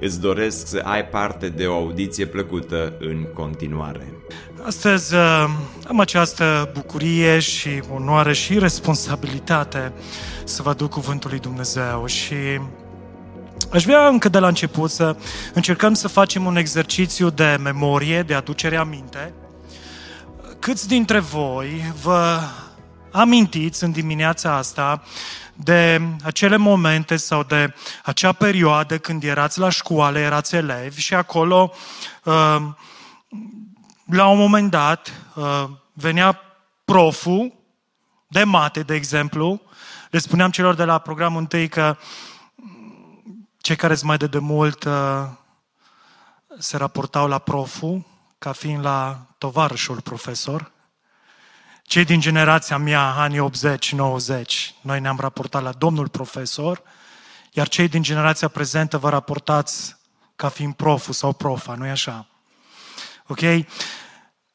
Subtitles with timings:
[0.00, 4.12] Îți doresc să ai parte de o audiție plăcută în continuare.
[4.66, 5.44] Astăzi uh,
[5.88, 9.92] am această bucurie și onoare și responsabilitate
[10.44, 12.34] să vă aduc Cuvântul lui Dumnezeu și
[13.70, 15.16] aș vrea încă de la început să
[15.54, 19.32] încercăm să facem un exercițiu de memorie, de aducere aminte.
[20.58, 22.38] Câți dintre voi vă
[23.10, 25.02] amintiți în dimineața asta
[25.56, 27.74] de acele momente sau de
[28.04, 31.72] acea perioadă când erați la școală, erați elevi și acolo
[32.24, 32.56] uh,
[34.04, 36.40] la un moment dat uh, venea
[36.84, 37.52] proful
[38.28, 39.62] de mate, de exemplu,
[40.10, 41.96] le spuneam celor de la programul întâi că
[43.56, 45.26] cei care mai de demult uh,
[46.58, 48.04] se raportau la proful
[48.38, 50.72] ca fiind la tovarășul profesor.
[51.86, 54.44] Cei din generația mea, anii 80-90,
[54.80, 56.82] noi ne-am raportat la domnul profesor,
[57.52, 59.96] iar cei din generația prezentă vă raportați
[60.36, 62.26] ca fiind proful sau profa, nu-i așa?
[63.26, 63.40] Ok?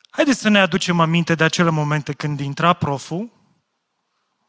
[0.10, 3.32] Haideți să ne aducem aminte de acele momente când intra proful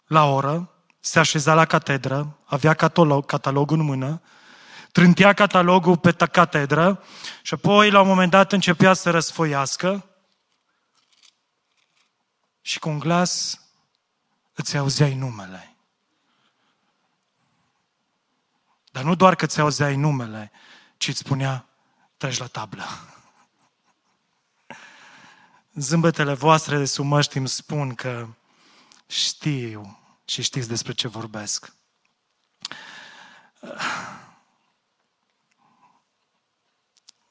[0.06, 4.22] la oră, se așeza la catedră, avea catalog, catalogul în mână,
[4.92, 7.02] trântea catalogul pe catedră
[7.42, 10.06] și apoi la un moment dat începea să răsfoiască
[12.62, 13.60] și cu un glas
[14.52, 15.72] îți auzeai numele.
[18.92, 20.52] Dar nu doar că ți auzeai numele,
[20.96, 21.66] ci îți spunea,
[22.16, 22.84] treci la tablă.
[25.74, 28.28] Zâmbetele voastre de sub măști îmi spun că
[29.06, 31.72] știu și știți despre ce vorbesc.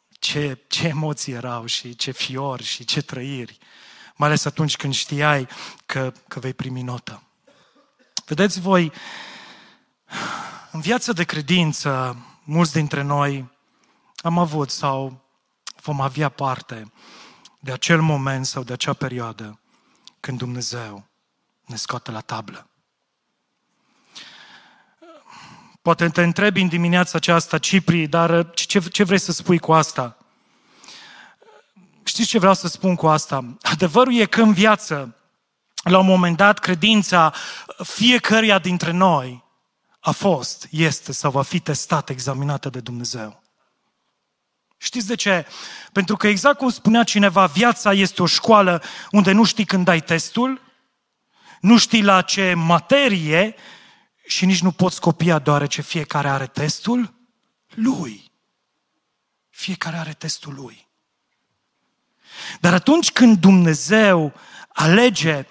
[0.10, 3.58] Ce, ce emoții erau și ce fiori și ce trăiri,
[4.22, 5.48] mai ales atunci când știai
[5.86, 7.24] că, că vei primi notă.
[8.26, 8.92] Vedeți voi,
[10.72, 13.52] în viața de credință, mulți dintre noi
[14.16, 15.26] am avut sau
[15.82, 16.92] vom avea parte
[17.60, 19.60] de acel moment sau de acea perioadă
[20.20, 21.08] când Dumnezeu
[21.66, 22.70] ne scoate la tablă.
[25.82, 30.21] Poate te întrebi în dimineața aceasta, Cipri, dar ce, ce vrei să spui cu asta?
[32.04, 33.58] Știți ce vreau să spun cu asta?
[33.62, 35.16] Adevărul e că în viață,
[35.84, 37.34] la un moment dat, credința
[37.84, 39.44] fiecăruia dintre noi
[40.00, 43.42] a fost, este sau va fi testată, examinată de Dumnezeu.
[44.78, 45.46] Știți de ce?
[45.92, 50.02] Pentru că exact cum spunea cineva, viața este o școală unde nu știi când ai
[50.02, 50.62] testul,
[51.62, 53.56] nu știi la ce materie
[54.26, 57.14] și nici nu poți copia deoarece fiecare are testul
[57.74, 58.32] lui.
[59.50, 60.90] Fiecare are testul lui.
[62.60, 64.34] Dar atunci când Dumnezeu
[64.74, 65.46] alege,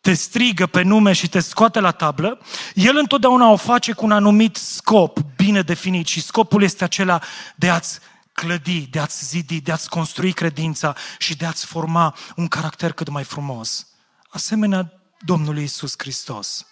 [0.00, 2.40] te strigă pe nume și te scoate la tablă,
[2.74, 7.22] El întotdeauna o face cu un anumit scop bine definit și scopul este acela
[7.56, 7.98] de a-ți
[8.32, 13.08] clădi, de a-ți zidi, de a-ți construi credința și de a-ți forma un caracter cât
[13.08, 13.86] mai frumos.
[14.28, 16.66] Asemenea Domnului Isus Hristos.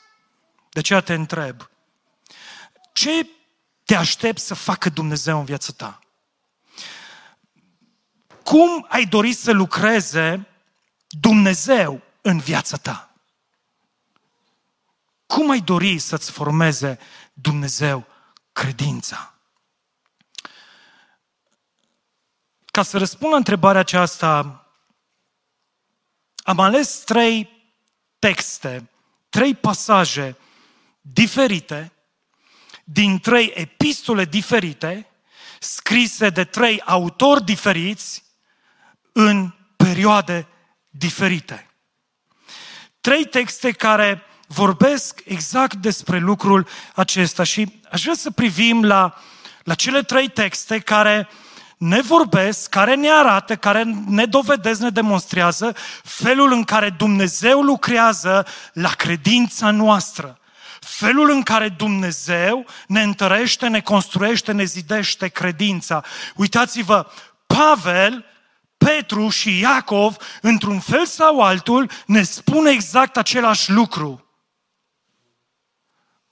[0.70, 1.70] De aceea te întreb,
[2.92, 3.28] ce
[3.84, 5.98] te aștept să facă Dumnezeu în viața ta?
[8.44, 10.47] Cum ai dori să lucreze
[11.09, 13.15] Dumnezeu în viața ta?
[15.27, 16.99] Cum ai dori să-ți formeze
[17.32, 18.06] Dumnezeu
[18.53, 19.34] credința?
[22.65, 24.65] Ca să răspund la întrebarea aceasta,
[26.37, 27.50] am ales trei
[28.19, 28.91] texte,
[29.28, 30.37] trei pasaje
[31.00, 31.93] diferite,
[32.84, 35.09] din trei epistole diferite,
[35.61, 38.25] scrise de trei autori diferiți,
[39.16, 40.47] în perioade
[40.88, 41.69] diferite.
[43.00, 49.14] Trei texte care vorbesc exact despre lucrul acesta și aș vrea să privim la,
[49.62, 51.28] la cele trei texte care
[51.76, 58.46] ne vorbesc, care ne arată, care ne dovedesc, ne demonstrează felul în care Dumnezeu lucrează
[58.72, 60.38] la credința noastră.
[60.81, 66.05] Felul în care Dumnezeu ne întărește, ne construiește, ne zidește credința.
[66.34, 67.06] Uitați-vă,
[67.46, 68.25] Pavel,
[68.84, 74.25] Petru și Iacov, într-un fel sau altul, ne spune exact același lucru.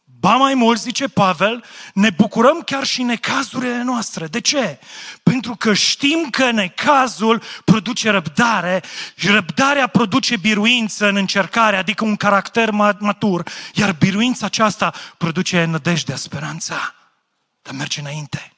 [0.04, 1.64] Ba mai mult, zice Pavel,
[1.94, 4.26] ne bucurăm chiar și necazurile noastre.
[4.26, 4.78] De ce?
[5.22, 8.82] Pentru că știm că necazul produce răbdare
[9.14, 13.42] și răbdarea produce biruință în încercare, adică un caracter matur,
[13.74, 16.94] iar biruința aceasta produce nădejdea, speranța.
[17.62, 18.52] Dar merge înainte.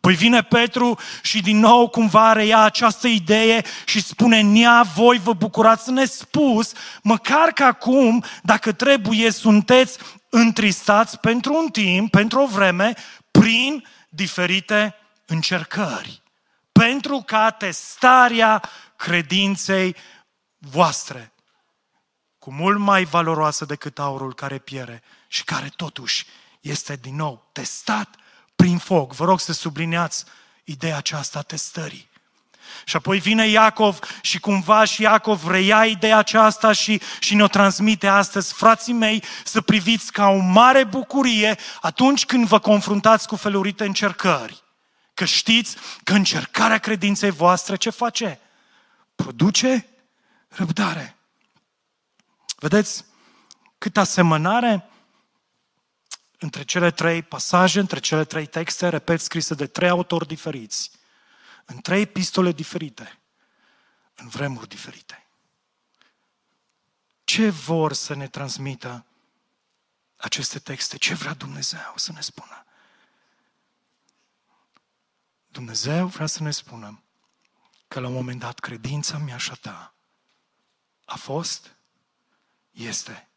[0.00, 5.32] Apoi vine Petru și din nou cumva reia această idee și spune, Nia, voi vă
[5.32, 9.98] bucurați nespus, măcar că acum, dacă trebuie, sunteți
[10.28, 12.94] întristați pentru un timp, pentru o vreme,
[13.30, 14.94] prin diferite
[15.26, 16.22] încercări.
[16.72, 18.62] Pentru ca testarea
[18.96, 19.96] credinței
[20.58, 21.32] voastre,
[22.38, 26.26] cu mult mai valoroasă decât aurul care piere și care totuși
[26.60, 28.14] este din nou testat
[28.60, 29.12] prin foc.
[29.12, 30.24] Vă rog să subliniați
[30.64, 32.08] ideea aceasta a testării.
[32.84, 38.06] Și apoi vine Iacov și cumva și Iacov reia ideea aceasta și, și ne-o transmite
[38.06, 38.52] astăzi.
[38.52, 44.62] Frații mei, să priviți ca o mare bucurie atunci când vă confruntați cu felurite încercări.
[45.14, 48.40] Că știți că încercarea credinței voastre ce face?
[49.14, 49.86] Produce
[50.48, 51.16] răbdare.
[52.56, 53.04] Vedeți
[53.78, 54.88] cât asemănare
[56.42, 60.90] între cele trei pasaje, între cele trei texte, repet, scrise de trei autori diferiți
[61.70, 63.20] în trei epistole diferite,
[64.14, 65.26] în vremuri diferite.
[67.24, 69.06] Ce vor să ne transmită
[70.16, 70.96] aceste texte?
[70.96, 72.64] Ce vrea Dumnezeu să ne spună?
[75.48, 77.02] Dumnezeu vrea să ne spună
[77.88, 79.94] că la un moment dat credința mea și a ta
[81.04, 81.76] a fost,
[82.70, 83.28] este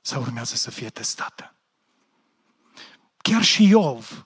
[0.00, 1.54] sau urmează să fie testată.
[3.22, 4.24] Chiar și Iov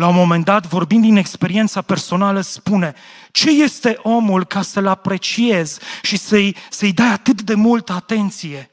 [0.00, 2.94] la un moment dat, vorbind din experiența personală, spune
[3.30, 8.70] ce este omul ca să-l apreciezi și să-i, să-i dai atât de multă atenție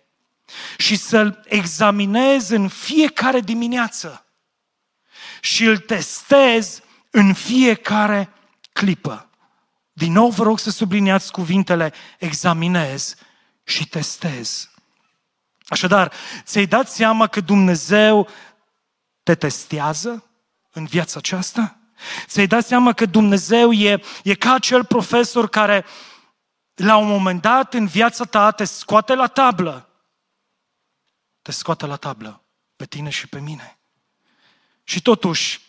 [0.78, 4.26] și să-l examinezi în fiecare dimineață
[5.42, 8.30] și îl testezi în fiecare
[8.74, 9.30] clipă.
[9.94, 13.16] Din nou vă rog să subliniați cuvintele examinez
[13.64, 14.70] și testez.
[15.68, 16.12] Așadar,
[16.44, 18.28] ți-ai dat seama că Dumnezeu
[19.28, 20.22] te testează?
[20.78, 21.78] în viața aceasta?
[22.26, 25.86] Ți-ai dat seama că Dumnezeu e, e ca acel profesor care
[26.76, 29.90] la un moment dat în viața ta te scoate la tablă.
[31.42, 32.44] Te scoate la tablă
[32.76, 33.78] pe tine și pe mine.
[34.84, 35.62] Și totuși,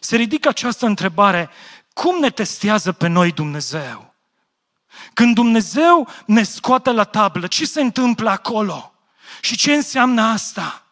[0.00, 1.50] se ridică această întrebare,
[1.92, 4.14] cum ne testează pe noi Dumnezeu?
[5.12, 8.94] Când Dumnezeu ne scoate la tablă, ce se întâmplă acolo?
[9.40, 10.89] Și ce înseamnă asta?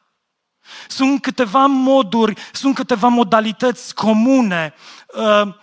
[0.89, 4.75] Sunt câteva moduri, sunt câteva modalități comune
[5.07, 5.55] uh,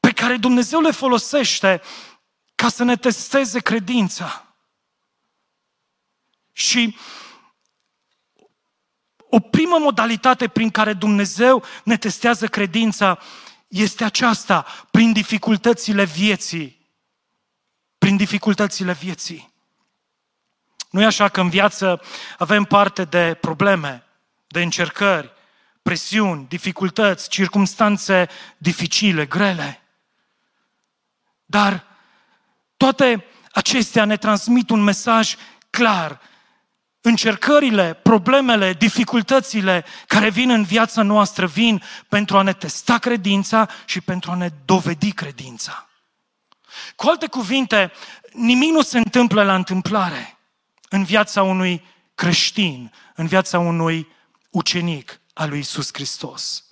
[0.00, 1.82] pe care Dumnezeu le folosește
[2.54, 4.44] ca să ne testeze credința.
[6.52, 6.96] Și
[9.30, 13.18] o primă modalitate prin care Dumnezeu ne testează credința
[13.68, 16.78] este aceasta, prin dificultățile vieții.
[17.98, 19.52] Prin dificultățile vieții.
[20.90, 22.00] Nu e așa că în viață
[22.38, 24.04] avem parte de probleme,
[24.50, 25.32] de încercări,
[25.82, 29.82] presiuni, dificultăți, circumstanțe dificile, grele.
[31.44, 31.86] Dar
[32.76, 35.34] toate acestea ne transmit un mesaj
[35.70, 36.20] clar.
[37.00, 44.00] Încercările, problemele, dificultățile care vin în viața noastră vin pentru a ne testa credința și
[44.00, 45.88] pentru a ne dovedi credința.
[46.96, 47.92] Cu alte cuvinte,
[48.32, 50.38] nimic nu se întâmplă la întâmplare
[50.88, 51.84] în viața unui
[52.14, 54.08] creștin, în viața unui
[54.50, 56.64] ucenic al lui Isus Hristos.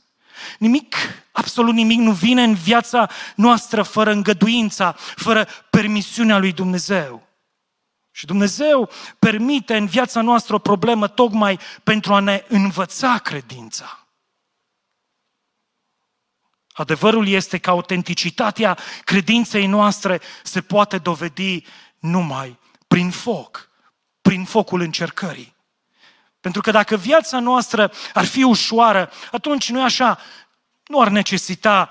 [0.59, 0.97] Nimic,
[1.33, 7.29] absolut nimic nu vine în viața noastră fără îngăduința, fără permisiunea lui Dumnezeu.
[8.11, 14.09] Și Dumnezeu permite în viața noastră o problemă tocmai pentru a ne învăța credința.
[16.73, 21.65] Adevărul este că autenticitatea credinței noastre se poate dovedi
[21.99, 22.59] numai
[22.89, 23.71] prin foc,
[24.21, 25.57] prin focul încercării.
[26.41, 30.19] Pentru că dacă viața noastră ar fi ușoară, atunci nu așa,
[30.87, 31.91] nu ar necesita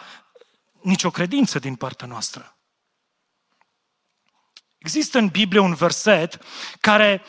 [0.81, 2.57] nicio credință din partea noastră.
[4.77, 6.39] Există în Biblie un verset
[6.79, 7.21] care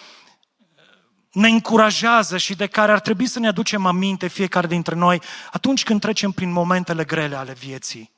[1.32, 5.22] ne încurajează și de care ar trebui să ne aducem aminte fiecare dintre noi
[5.52, 8.12] atunci când trecem prin momentele grele ale vieții.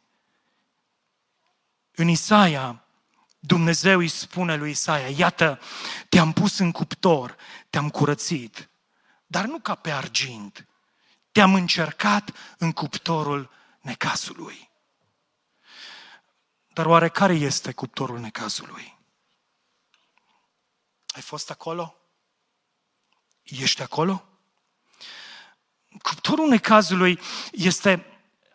[1.95, 2.85] În Isaia,
[3.39, 5.61] Dumnezeu îi spune lui Isaia, iată,
[6.09, 7.37] te-am pus în cuptor,
[7.71, 8.70] te-am curățit,
[9.31, 10.67] dar nu ca pe argint.
[11.33, 14.71] Te-am încercat în cuptorul necazului.
[16.73, 18.99] Dar oare care este cuptorul necazului?
[21.07, 21.97] Ai fost acolo?
[23.43, 24.25] Ești acolo?
[26.03, 27.21] cuptorul necazului
[27.53, 28.07] este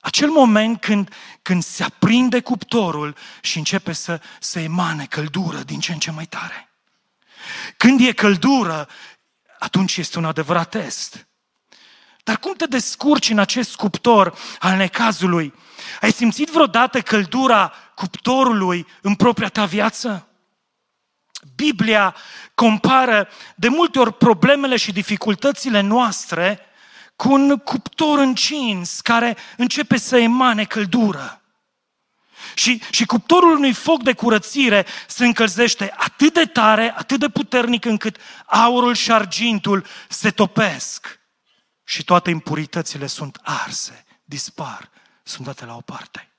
[0.02, 5.92] acel moment când, când se aprinde cuptorul și începe să, să emane căldură din ce
[5.92, 6.70] în ce mai tare.
[7.78, 8.90] Când e căldură,
[9.66, 11.28] atunci este un adevărat test.
[12.24, 15.54] Dar cum te descurci în acest cuptor al necazului?
[16.02, 20.28] Ai simțit vreodată căldura cuptorului în propria ta viață?
[21.56, 22.16] Biblia
[22.56, 26.60] compară de multe ori problemele și dificultățile noastre
[27.16, 31.42] cu un cuptor încins care începe să emane căldură.
[32.56, 37.86] Și, și cuptorul unui foc de curățire se încălzește atât de tare, atât de puternic
[37.86, 41.20] încât aurul și argintul se topesc
[41.84, 44.90] și toate impuritățile sunt arse, dispar,
[45.24, 46.30] sunt date la o parte.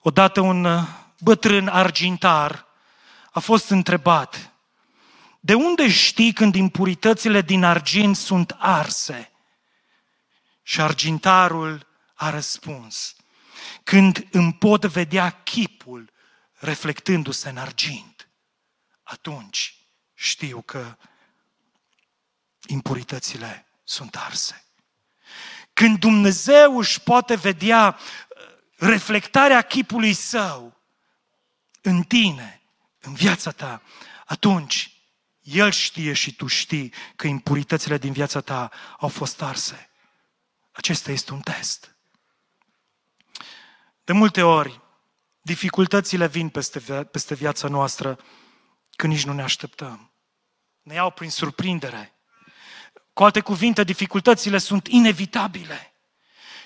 [0.00, 0.82] Odată un uh,
[1.18, 2.66] bătrân argintar
[3.32, 4.52] a fost întrebat,
[5.40, 9.32] de unde știi când impuritățile din argint sunt arse?
[10.62, 13.16] Și argintarul a răspuns,
[13.82, 16.12] când îmi pot vedea chipul
[16.52, 18.28] reflectându-se în argint,
[19.02, 19.76] atunci
[20.14, 20.96] știu că
[22.66, 24.64] impuritățile sunt arse.
[25.72, 28.36] Când Dumnezeu își poate vedea uh,
[28.76, 30.80] reflectarea chipului său
[31.80, 32.62] în tine,
[33.00, 33.82] în viața ta,
[34.26, 34.94] atunci
[35.40, 39.90] El știe și tu știi că impuritățile din viața ta au fost arse.
[40.72, 41.93] Acesta este un test.
[44.04, 44.80] De multe ori,
[45.40, 46.78] dificultățile vin peste,
[47.10, 48.18] peste viața noastră
[48.96, 50.12] când nici nu ne așteptăm.
[50.82, 52.14] Ne iau prin surprindere.
[53.12, 55.94] Cu alte cuvinte, dificultățile sunt inevitabile.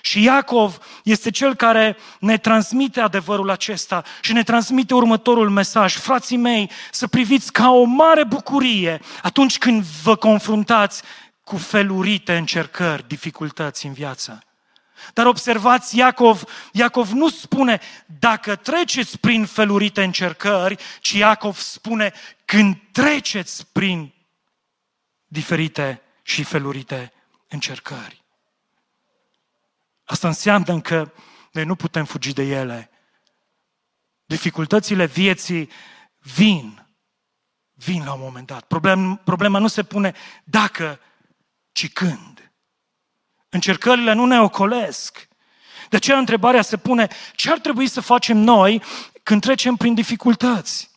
[0.01, 5.95] Și Iacov este cel care ne transmite adevărul acesta și ne transmite următorul mesaj.
[5.95, 11.03] Frații mei, să priviți ca o mare bucurie atunci când vă confruntați
[11.43, 14.43] cu felurite încercări, dificultăți în viață.
[15.13, 17.79] Dar observați, Iacov, Iacov nu spune
[18.19, 22.13] dacă treceți prin felurite încercări, ci Iacov spune
[22.45, 24.13] când treceți prin
[25.27, 27.13] diferite și felurite
[27.47, 28.23] încercări.
[30.03, 31.11] Asta înseamnă că
[31.51, 32.89] noi nu putem fugi de ele.
[34.25, 35.69] Dificultățile vieții
[36.19, 36.87] vin.
[37.73, 38.63] Vin la un moment dat.
[38.63, 40.13] Problem, problema nu se pune
[40.43, 40.99] dacă,
[41.71, 42.48] ci când.
[43.49, 45.27] Încercările nu ne ocolesc.
[45.89, 48.83] De aceea întrebarea se pune, ce ar trebui să facem noi
[49.23, 50.89] când trecem prin dificultăți?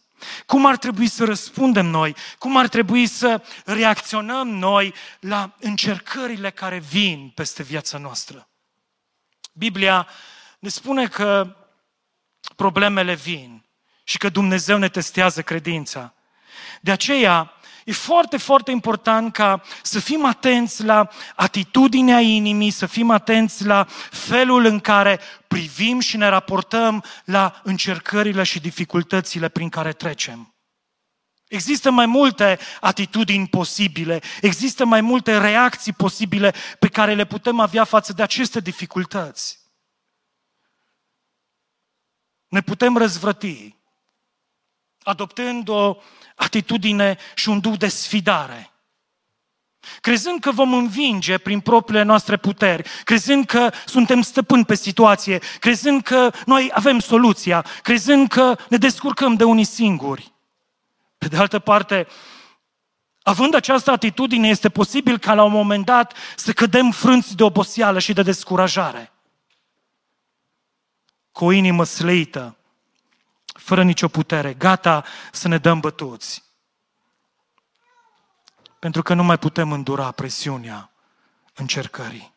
[0.46, 2.16] Cum ar trebui să răspundem noi?
[2.38, 8.48] Cum ar trebui să reacționăm noi la încercările care vin peste viața noastră?
[9.52, 10.08] Biblia
[10.58, 11.56] ne spune că
[12.56, 13.64] problemele vin
[14.04, 16.14] și că Dumnezeu ne testează credința.
[16.80, 17.52] De aceea,
[17.84, 23.86] E foarte, foarte important ca să fim atenți la atitudinea inimii, să fim atenți la
[24.10, 30.54] felul în care privim și ne raportăm la încercările și dificultățile prin care trecem.
[31.48, 37.84] Există mai multe atitudini posibile, există mai multe reacții posibile pe care le putem avea
[37.84, 39.60] față de aceste dificultăți.
[42.48, 43.76] Ne putem răzvrăti,
[45.02, 45.96] adoptând o
[46.36, 48.72] atitudine și un duh de sfidare.
[50.00, 56.02] Crezând că vom învinge prin propriile noastre puteri, crezând că suntem stăpâni pe situație, crezând
[56.02, 60.32] că noi avem soluția, crezând că ne descurcăm de unii singuri.
[61.18, 62.06] Pe de altă parte,
[63.22, 67.98] având această atitudine, este posibil ca la un moment dat să cădem frânți de oboseală
[67.98, 69.12] și de descurajare.
[71.32, 72.56] Cu o inimă slăită,
[73.62, 76.42] fără nicio putere, gata să ne dăm bătuți.
[78.78, 80.90] Pentru că nu mai putem îndura presiunea
[81.54, 82.32] încercării.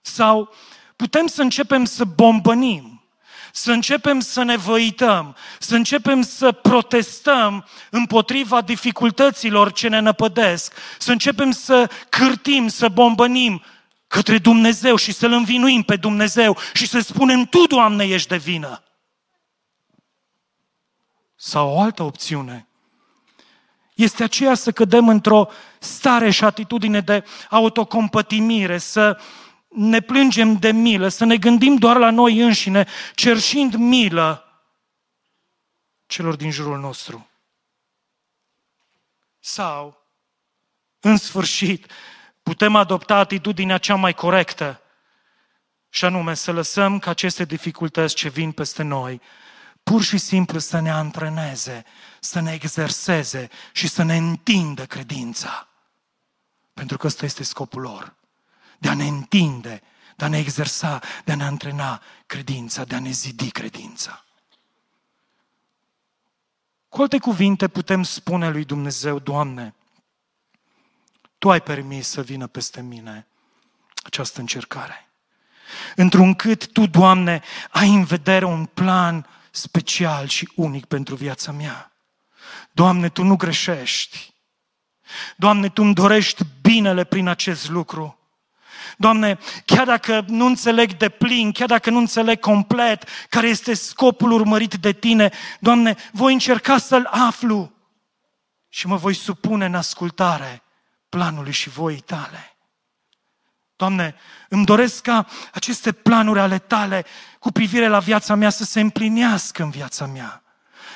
[0.00, 0.52] Sau
[0.96, 3.04] putem să începem să bombănim,
[3.52, 11.12] să începem să ne văităm, să începem să protestăm împotriva dificultăților ce ne năpădesc, să
[11.12, 13.62] începem să cârtim, să bombănim
[14.06, 18.82] către Dumnezeu și să-L învinuim pe Dumnezeu și să spunem, Tu, Doamne, ești de vină.
[21.42, 22.68] Sau o altă opțiune
[23.94, 29.20] este aceea să cădem într-o stare și atitudine de autocompătimire, să
[29.68, 34.44] ne plângem de milă, să ne gândim doar la noi înșine, cerșind milă
[36.06, 37.28] celor din jurul nostru.
[39.38, 40.06] Sau,
[41.00, 41.92] în sfârșit,
[42.42, 44.80] putem adopta atitudinea cea mai corectă,
[45.88, 49.20] și anume să lăsăm ca aceste dificultăți ce vin peste noi
[49.90, 51.84] pur și simplu să ne antreneze,
[52.20, 55.68] să ne exerseze și să ne întindă credința.
[56.74, 58.14] Pentru că ăsta este scopul lor.
[58.78, 59.82] De a ne întinde,
[60.16, 64.24] de a ne exersa, de a ne antrena credința, de a ne zidi credința.
[66.88, 69.74] Cu alte cuvinte putem spune lui Dumnezeu, Doamne,
[71.38, 73.26] Tu ai permis să vină peste mine
[74.02, 75.08] această încercare.
[75.96, 81.92] Într-un cât Tu, Doamne, ai în vedere un plan special și unic pentru viața mea.
[82.72, 84.34] Doamne, Tu nu greșești.
[85.36, 88.18] Doamne, Tu îmi dorești binele prin acest lucru.
[88.96, 94.30] Doamne, chiar dacă nu înțeleg de plin, chiar dacă nu înțeleg complet care este scopul
[94.30, 95.30] urmărit de Tine,
[95.60, 97.72] Doamne, voi încerca să-L aflu
[98.68, 100.62] și mă voi supune în ascultare
[101.08, 102.56] planului și voii Tale.
[103.80, 104.14] Doamne,
[104.48, 107.04] îmi doresc ca aceste planuri ale Tale
[107.38, 110.42] cu privire la viața mea să se împlinească în viața mea.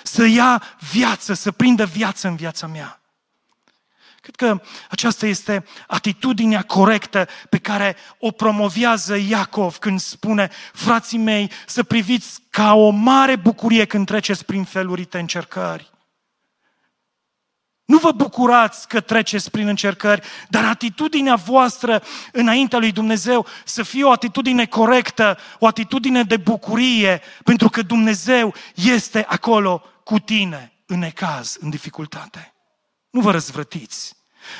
[0.03, 0.63] Să ia
[0.93, 3.01] viață, să prindă viață în viața mea.
[4.21, 11.51] Cred că aceasta este atitudinea corectă pe care o promovează Iacov când spune, frații mei,
[11.67, 15.94] să priviți ca o mare bucurie când treceți prin felurite încercări.
[17.85, 24.05] Nu vă bucurați că treceți prin încercări, dar atitudinea voastră înaintea lui Dumnezeu să fie
[24.05, 30.99] o atitudine corectă, o atitudine de bucurie, pentru că Dumnezeu este acolo cu tine în
[30.99, 32.55] necaz, în dificultate.
[33.11, 34.17] Nu vă răzvrătiți.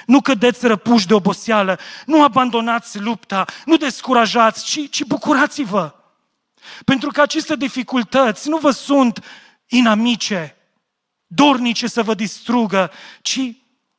[0.07, 5.95] Nu cădeți răpuși de oboseală, nu abandonați lupta, nu descurajați, ci, ci bucurați-vă.
[6.85, 9.25] Pentru că aceste dificultăți nu vă sunt
[9.67, 10.57] inamice,
[11.35, 12.91] dornice să vă distrugă,
[13.23, 13.41] ci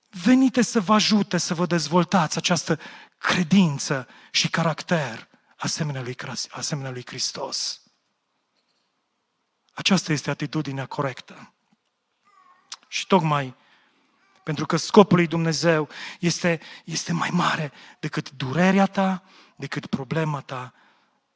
[0.10, 2.80] venite să vă ajute să vă dezvoltați această
[3.18, 6.15] credință și caracter asemenea lui,
[6.50, 7.82] asemenea lui Hristos.
[9.74, 11.54] Aceasta este atitudinea corectă.
[12.88, 13.56] Și tocmai
[14.44, 15.89] pentru că scopul lui Dumnezeu
[16.20, 19.24] este, este mai mare decât durerea ta,
[19.56, 20.74] decât problema ta,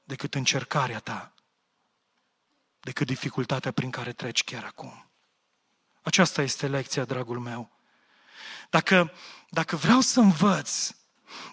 [0.03, 1.33] decât încercarea ta,
[2.79, 5.08] decât dificultatea prin care treci chiar acum.
[6.01, 7.71] Aceasta este lecția, dragul meu.
[8.69, 9.13] Dacă,
[9.49, 10.91] dacă vreau să învăț,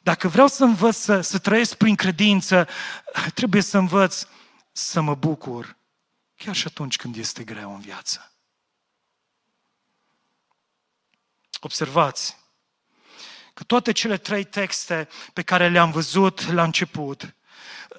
[0.02, 2.68] dacă vreau să învăț să, să trăiesc prin credință,
[3.34, 4.26] trebuie să învăț
[4.72, 5.76] să mă bucur,
[6.36, 8.32] chiar și atunci când este greu în viață.
[11.60, 12.36] Observați
[13.54, 17.34] că toate cele trei texte pe care le-am văzut la început,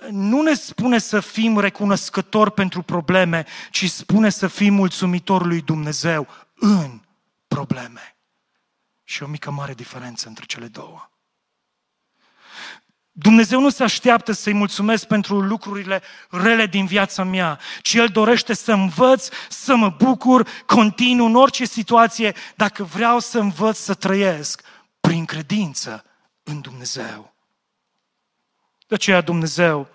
[0.09, 6.27] nu ne spune să fim recunoscători pentru probleme, ci spune să fim mulțumitori lui Dumnezeu
[6.55, 7.01] în
[7.47, 8.15] probleme.
[9.03, 11.09] Și o mică mare diferență între cele două.
[13.11, 18.53] Dumnezeu nu se așteaptă să-i mulțumesc pentru lucrurile rele din viața mea, ci El dorește
[18.53, 24.61] să învăț, să mă bucur continuu în orice situație, dacă vreau să învăț să trăiesc
[24.99, 26.05] prin credință
[26.43, 27.36] în Dumnezeu.
[28.87, 29.89] De aceea Dumnezeu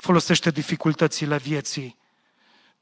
[0.00, 1.98] folosește dificultățile vieții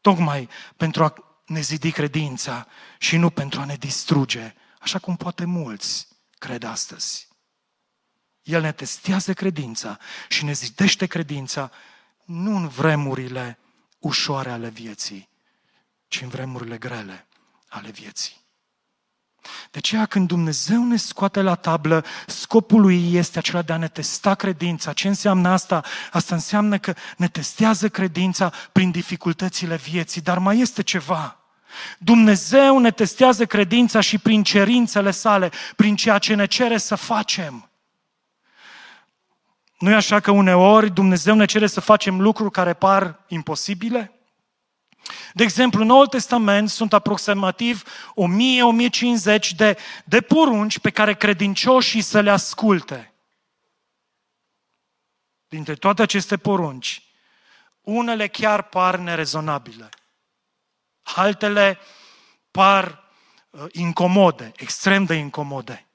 [0.00, 1.14] tocmai pentru a
[1.46, 2.66] ne zidi credința
[2.98, 7.28] și nu pentru a ne distruge, așa cum poate mulți cred astăzi.
[8.42, 11.70] El ne testează credința și ne zidește credința
[12.24, 13.58] nu în vremurile
[13.98, 15.28] ușoare ale vieții,
[16.08, 17.26] ci în vremurile grele
[17.68, 18.41] ale vieții.
[19.70, 23.88] De aceea când Dumnezeu ne scoate la tablă, scopul lui este acela de a ne
[23.88, 24.92] testa credința.
[24.92, 25.82] Ce înseamnă asta?
[26.12, 31.36] Asta înseamnă că ne testează credința prin dificultățile vieții, dar mai este ceva.
[31.98, 37.70] Dumnezeu ne testează credința și prin cerințele sale, prin ceea ce ne cere să facem.
[39.78, 44.21] Nu e așa că uneori Dumnezeu ne cere să facem lucruri care par imposibile?
[45.32, 47.82] De exemplu, în Noul Testament sunt aproximativ
[49.36, 53.12] 1000-1050 de, de porunci pe care credincioșii să le asculte.
[55.48, 57.02] Dintre toate aceste porunci,
[57.80, 59.88] unele chiar par nerezonabile.
[61.02, 61.78] Altele
[62.50, 63.04] par
[63.50, 65.86] uh, incomode, extrem de incomode.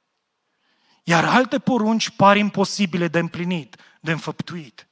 [1.04, 4.88] Iar alte porunci par imposibile de împlinit, de înfăptuit.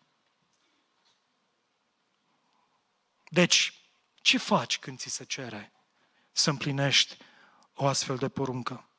[3.29, 3.73] Deci,
[4.25, 5.71] ce faci când ți se cere
[6.31, 7.17] să împlinești
[7.73, 8.89] o astfel de poruncă?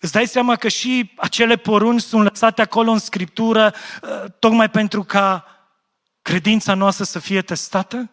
[0.00, 5.02] Îți dai seama că și acele porunci sunt lăsate acolo în Scriptură uh, tocmai pentru
[5.04, 5.44] ca
[6.22, 8.10] credința noastră să fie testată?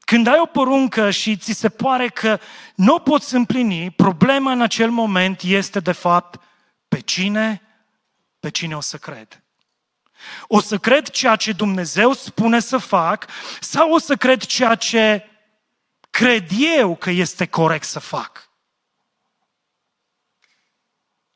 [0.00, 2.40] Când ai o poruncă și ți se pare că
[2.74, 6.40] nu o poți împlini, problema în acel moment este de fapt
[6.88, 7.62] pe cine,
[8.40, 9.39] pe cine o să cred.
[10.46, 13.26] O să cred ceea ce Dumnezeu spune să fac
[13.60, 15.24] sau o să cred ceea ce
[16.10, 18.50] cred eu că este corect să fac.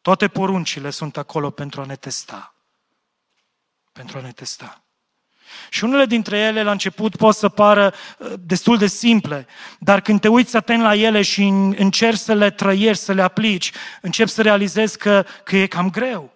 [0.00, 2.54] Toate poruncile sunt acolo pentru a ne testa.
[3.92, 4.84] Pentru a ne testa.
[5.70, 9.46] Și unele dintre ele la început pot să pară uh, destul de simple,
[9.78, 11.42] dar când te uiți atent la ele și
[11.76, 16.33] încerci să le trăiești, să le aplici, începi să realizezi că, că e cam greu.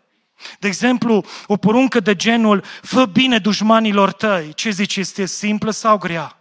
[0.58, 4.52] De exemplu, o poruncă de genul, fă bine dușmanilor tăi.
[4.52, 6.38] Ce zici, este simplă sau grea?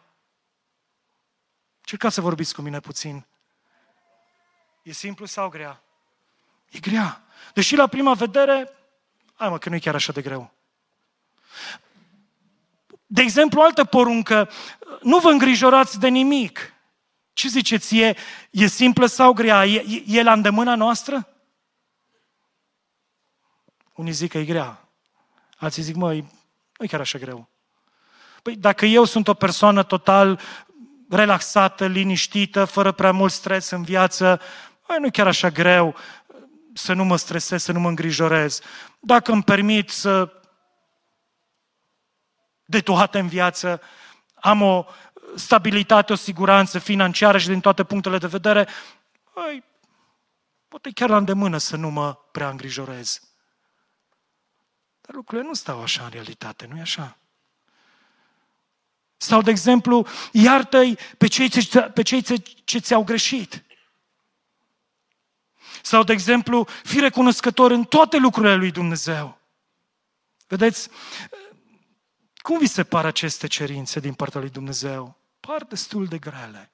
[1.82, 3.26] Cercați să vorbiți cu mine puțin.
[4.84, 5.82] E simplu sau grea?
[6.70, 7.22] E grea.
[7.54, 8.70] Deși la prima vedere,
[9.34, 10.52] hai mă, că nu e chiar așa de greu.
[13.06, 14.50] De exemplu, altă poruncă,
[15.02, 16.74] nu vă îngrijorați de nimic.
[17.34, 18.16] Ce ziceți, e,
[18.52, 19.66] e simplă sau grea?
[19.66, 21.28] E, e la îndemâna noastră?
[23.98, 24.90] Unii zic că e grea.
[25.58, 26.20] Alții zic, măi,
[26.78, 27.50] nu e chiar așa greu.
[28.42, 30.40] Păi dacă eu sunt o persoană total
[31.10, 34.42] relaxată, liniștită, fără prea mult stres în viață,
[34.88, 35.96] măi, nu e chiar așa greu
[36.74, 38.62] să nu mă stresez, să nu mă îngrijorez.
[39.00, 40.32] Dacă îmi permit să
[42.66, 43.82] de toate în viață,
[44.36, 44.86] am o
[45.36, 48.68] stabilitate, o siguranță financiară și din toate punctele de vedere,
[49.36, 49.64] măi,
[50.68, 53.27] poate chiar la îndemână să nu mă prea îngrijorez.
[55.08, 57.18] Dar lucrurile nu stau așa în realitate, nu e așa?
[59.18, 63.64] Sau, de exemplu, iartă-i pe cei, ce, pe cei ce, ce ți-au greșit.
[65.82, 69.38] Sau, de exemplu, fi recunoscător în toate lucrurile lui Dumnezeu.
[70.48, 70.90] Vedeți,
[72.38, 75.18] cum vi se par aceste cerințe din partea lui Dumnezeu?
[75.40, 76.72] Par destul de grele,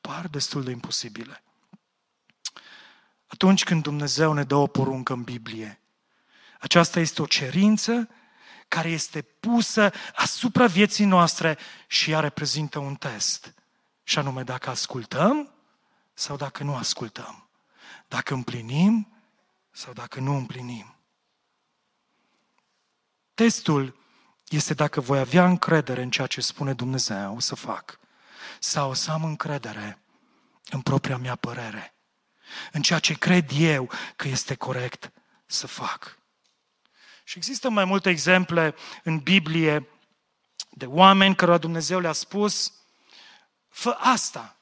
[0.00, 1.42] par destul de imposibile.
[3.26, 5.80] Atunci când Dumnezeu ne dă o poruncă în Biblie,
[6.58, 8.08] aceasta este o cerință
[8.68, 13.54] care este pusă asupra vieții noastre și ea reprezintă un test.
[14.02, 15.52] Și anume dacă ascultăm
[16.14, 17.48] sau dacă nu ascultăm.
[18.08, 19.12] Dacă împlinim
[19.70, 20.96] sau dacă nu împlinim.
[23.34, 23.96] Testul
[24.48, 27.98] este dacă voi avea încredere în ceea ce spune Dumnezeu să fac
[28.58, 29.98] sau să am încredere
[30.70, 31.94] în propria mea părere,
[32.72, 35.12] în ceea ce cred eu că este corect
[35.46, 36.17] să fac.
[37.28, 39.88] Și există mai multe exemple în Biblie
[40.70, 42.72] de oameni cărora Dumnezeu le-a spus,
[43.68, 44.56] fă asta.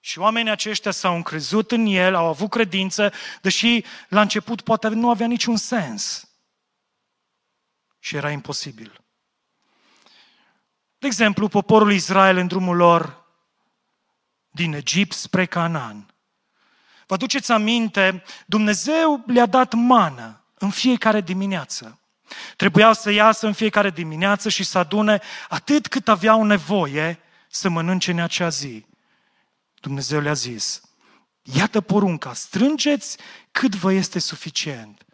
[0.00, 5.10] Și oamenii aceștia s-au încrezut în el, au avut credință, deși la început poate nu
[5.10, 6.28] avea niciun sens.
[7.98, 9.00] Și era imposibil.
[10.98, 13.24] De exemplu, poporul Israel în drumul lor
[14.50, 16.14] din Egipt spre Canaan.
[17.06, 22.00] Vă aduceți aminte, Dumnezeu le-a dat mană în fiecare dimineață.
[22.56, 28.10] Trebuiau să iasă în fiecare dimineață și să adune atât cât aveau nevoie să mănânce
[28.10, 28.84] în acea zi.
[29.80, 30.80] Dumnezeu le-a zis,
[31.42, 33.16] iată porunca, strângeți
[33.50, 35.06] cât vă este suficient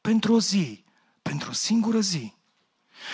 [0.00, 0.84] pentru o zi,
[1.22, 2.34] pentru o singură zi.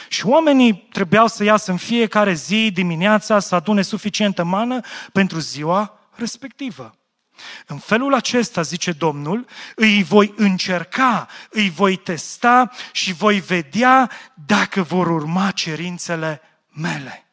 [0.09, 4.81] Și oamenii trebuiau să iasă în fiecare zi dimineața să adune suficientă mană
[5.13, 6.95] pentru ziua respectivă.
[7.67, 14.11] În felul acesta, zice Domnul, îi voi încerca, îi voi testa și voi vedea
[14.47, 17.31] dacă vor urma cerințele mele.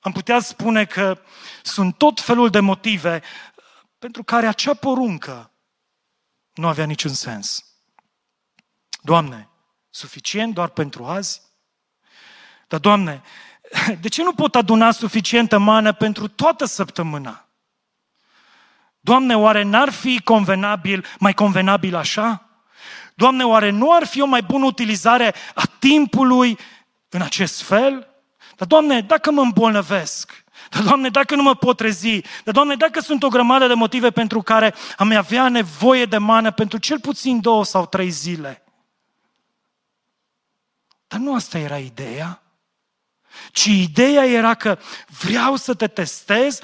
[0.00, 1.20] Am putea spune că
[1.62, 3.22] sunt tot felul de motive
[3.98, 5.52] pentru care acea poruncă
[6.54, 7.64] nu avea niciun sens.
[9.02, 9.48] Doamne,
[9.90, 11.42] suficient doar pentru azi?
[12.68, 13.22] Dar, Doamne,
[14.00, 17.47] de ce nu pot aduna suficientă mană pentru toată săptămâna?
[19.00, 22.42] Doamne, oare n-ar fi convenabil, mai convenabil așa?
[23.14, 26.58] Doamne, oare nu ar fi o mai bună utilizare a timpului
[27.08, 28.08] în acest fel?
[28.56, 33.00] Dar, Doamne, dacă mă îmbolnăvesc, dar, Doamne, dacă nu mă pot trezi, dar, Doamne, dacă
[33.00, 37.40] sunt o grămadă de motive pentru care am avea nevoie de mană pentru cel puțin
[37.40, 38.62] două sau trei zile.
[41.06, 42.42] Dar nu asta era ideea
[43.52, 44.78] ci ideea era că
[45.20, 46.60] vreau să te testez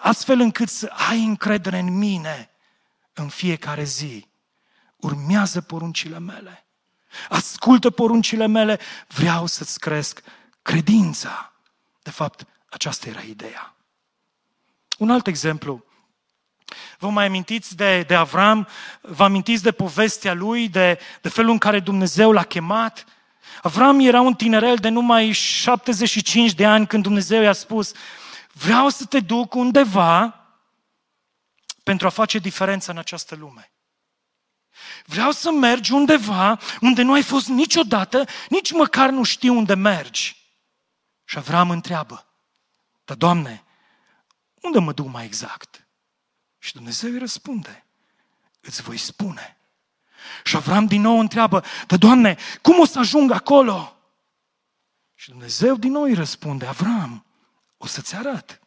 [0.00, 2.50] astfel încât să ai încredere în mine
[3.12, 4.26] în fiecare zi.
[4.96, 6.66] Urmează poruncile mele.
[7.28, 10.22] Ascultă poruncile mele, vreau să-ți cresc
[10.62, 11.52] credința.
[12.02, 13.74] De fapt, aceasta era ideea.
[14.98, 15.84] Un alt exemplu.
[16.98, 18.68] Vă mai amintiți de, de Avram?
[19.00, 23.04] Vă amintiți de povestea lui, de, de felul în care Dumnezeu l-a chemat?
[23.62, 27.92] Avram era un tinerel de numai 75 de ani când Dumnezeu i-a spus
[28.52, 30.38] vreau să te duc undeva
[31.82, 33.72] pentru a face diferența în această lume.
[35.04, 40.36] Vreau să mergi undeva unde nu ai fost niciodată, nici măcar nu știu unde mergi.
[41.24, 42.26] Și Avram întreabă,
[43.04, 43.64] dar Doamne,
[44.60, 45.86] unde mă duc mai exact?
[46.58, 47.86] Și Dumnezeu îi răspunde,
[48.60, 49.58] îți voi spune.
[50.44, 53.96] Și Avram din nou întreabă, dar Doamne, cum o să ajung acolo?
[55.14, 57.26] Și Dumnezeu din nou îi răspunde, Avram,
[57.76, 58.60] o să-ți arăt.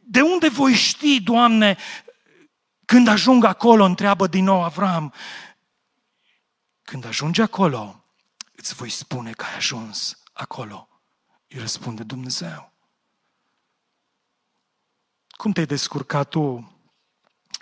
[0.00, 1.76] De unde voi ști, Doamne,
[2.84, 5.12] când ajung acolo, întreabă din nou Avram.
[6.82, 8.04] Când ajungi acolo,
[8.54, 10.88] îți voi spune că ai ajuns acolo.
[11.48, 12.72] Îi răspunde Dumnezeu.
[15.28, 16.73] Cum te-ai descurcat tu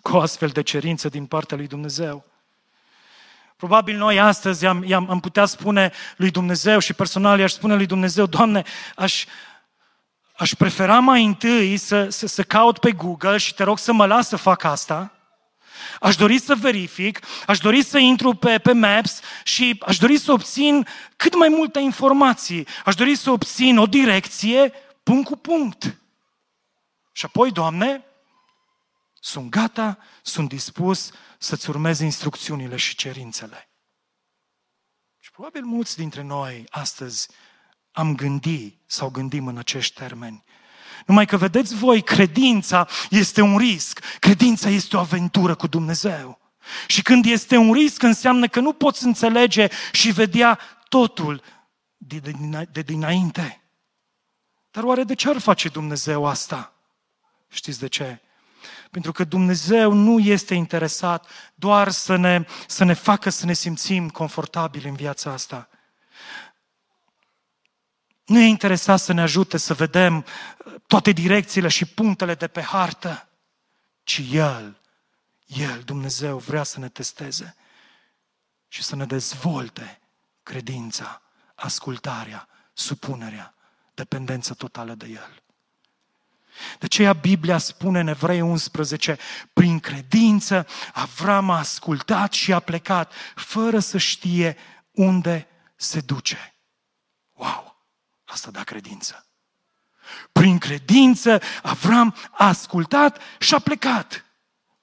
[0.02, 2.24] cu o astfel de cerință din partea lui Dumnezeu?
[3.56, 7.86] Probabil noi astăzi am, am, am putea spune lui Dumnezeu și personal i-aș spune lui
[7.86, 8.62] Dumnezeu, Doamne,
[8.96, 9.24] aș,
[10.36, 14.06] aș prefera mai întâi să, să, să caut pe Google și te rog să mă
[14.06, 15.12] las să fac asta.
[16.00, 20.32] Aș dori să verific, aș dori să intru pe, pe Maps și aș dori să
[20.32, 22.66] obțin cât mai multe informații.
[22.84, 25.96] Aș dori să obțin o direcție punct cu punct.
[27.12, 28.04] Și apoi, Doamne,
[29.24, 33.70] sunt gata, sunt dispus să-ți urmez instrucțiunile și cerințele.
[35.18, 37.28] Și probabil mulți dintre noi astăzi
[37.92, 40.44] am gândit sau gândim în acești termeni.
[41.06, 44.00] Numai că vedeți voi, credința este un risc.
[44.18, 46.40] Credința este o aventură cu Dumnezeu.
[46.86, 50.58] Și când este un risc, înseamnă că nu poți înțelege și vedea
[50.88, 51.42] totul
[51.96, 53.62] de, de, de dinainte.
[54.70, 56.72] Dar oare de ce ar face Dumnezeu asta?
[57.48, 58.20] Știți de ce?
[58.90, 64.10] Pentru că Dumnezeu nu este interesat doar să ne, să ne facă să ne simțim
[64.10, 65.68] confortabili în viața asta.
[68.24, 72.62] Nu e interesat să ne ajute să vedem uh, toate direcțiile și punctele de pe
[72.62, 73.28] hartă,
[74.02, 74.80] ci El,
[75.46, 77.56] El, Dumnezeu, vrea să ne testeze
[78.68, 80.00] și să ne dezvolte
[80.42, 81.22] credința,
[81.54, 83.54] ascultarea, supunerea,
[83.94, 85.41] dependența totală de El.
[86.78, 89.18] De aceea Biblia spune în Evrei 11,
[89.52, 94.56] prin credință Avram a ascultat și a plecat, fără să știe
[94.90, 96.54] unde se duce.
[97.32, 97.76] Wow!
[98.24, 99.26] Asta da credință.
[100.32, 104.24] Prin credință Avram a ascultat și a plecat,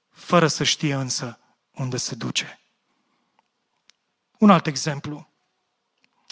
[0.10, 1.40] fără să știe însă
[1.72, 2.60] unde se duce.
[4.38, 5.30] Un alt exemplu.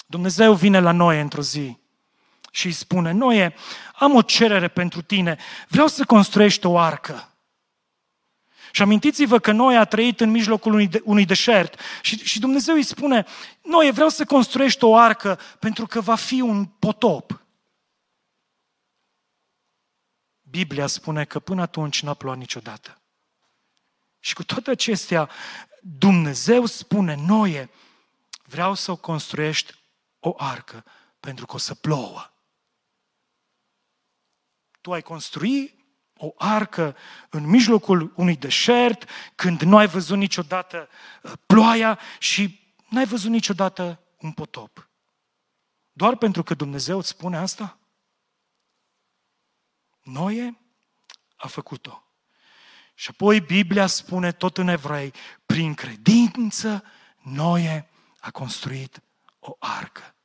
[0.06, 1.80] Dumnezeu vine la noi într-o zi
[2.52, 3.56] și îi spune, Noie,
[3.96, 7.32] am o cerere pentru tine, vreau să construiești o arcă.
[8.72, 12.76] Și amintiți-vă că Noe a trăit în mijlocul unui, de, unui deșert și, și Dumnezeu
[12.76, 13.26] îi spune,
[13.62, 17.42] Noe, vreau să construiești o arcă pentru că va fi un potop.
[20.42, 23.02] Biblia spune că până atunci n-a plouat niciodată.
[24.20, 25.30] Și cu toate acestea,
[25.82, 27.70] Dumnezeu spune, Noe,
[28.44, 29.74] vreau să o construiești
[30.20, 30.84] o arcă
[31.20, 32.32] pentru că o să plouă
[34.88, 35.86] tu ai construi
[36.18, 36.96] o arcă
[37.30, 40.90] în mijlocul unui deșert, când nu ai văzut niciodată
[41.24, 44.90] uh, ploaia și n-ai văzut niciodată un potop.
[45.92, 47.78] Doar pentru că Dumnezeu îți spune asta?
[50.04, 50.58] Noie
[51.36, 52.04] a făcut-o.
[52.94, 55.14] Și apoi Biblia spune tot în evrei,
[55.46, 56.84] prin credință
[57.18, 59.02] Noie a construit
[59.40, 60.16] o arcă.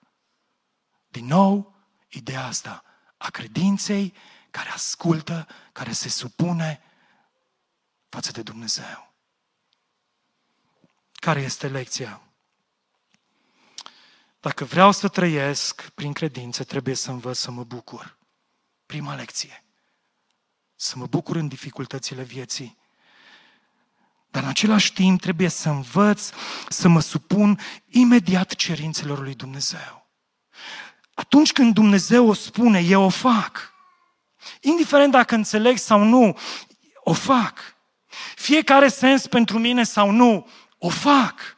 [1.08, 1.74] Din nou,
[2.08, 2.84] ideea asta
[3.16, 4.14] a credinței
[4.52, 6.82] care ascultă, care se supune
[8.08, 9.12] față de Dumnezeu.
[11.12, 12.20] Care este lecția?
[14.40, 18.18] Dacă vreau să trăiesc prin credință, trebuie să învăț să mă bucur.
[18.86, 19.64] Prima lecție.
[20.74, 22.78] Să mă bucur în dificultățile vieții.
[24.30, 26.30] Dar în același timp trebuie să învăț
[26.68, 30.10] să mă supun imediat cerințelor lui Dumnezeu.
[31.14, 33.71] Atunci când Dumnezeu o spune, eu o fac.
[34.60, 36.38] Indiferent dacă înțeleg sau nu,
[37.04, 37.76] o fac.
[38.34, 41.56] Fiecare sens pentru mine sau nu, o fac.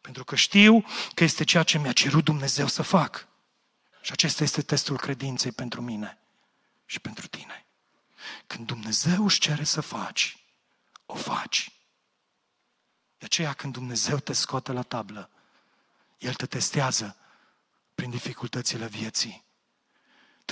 [0.00, 0.84] Pentru că știu
[1.14, 3.28] că este ceea ce mi-a cerut Dumnezeu să fac.
[4.00, 6.18] Și acesta este testul credinței pentru mine
[6.84, 7.66] și pentru tine.
[8.46, 10.36] Când Dumnezeu își cere să faci,
[11.06, 11.70] o faci.
[13.18, 15.30] De aceea când Dumnezeu te scoate la tablă,
[16.18, 17.16] El te testează
[17.94, 19.45] prin dificultățile vieții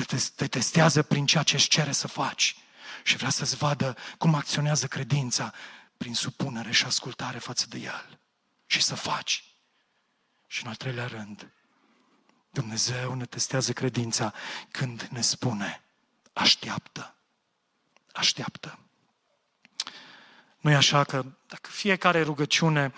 [0.03, 2.57] te, te testează prin ceea ce își cere să faci
[3.03, 5.53] și vrea să-ți vadă cum acționează credința
[5.97, 8.19] prin supunere și ascultare față de El.
[8.67, 9.45] Și să faci.
[10.47, 11.51] Și în al treilea rând,
[12.51, 14.33] Dumnezeu ne testează credința
[14.71, 15.83] când ne spune,
[16.33, 17.15] așteaptă,
[18.13, 18.79] așteaptă.
[20.59, 22.93] Nu e așa că dacă fiecare rugăciune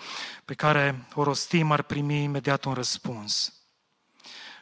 [0.45, 3.53] pe care o rostim ar primi imediat un răspuns,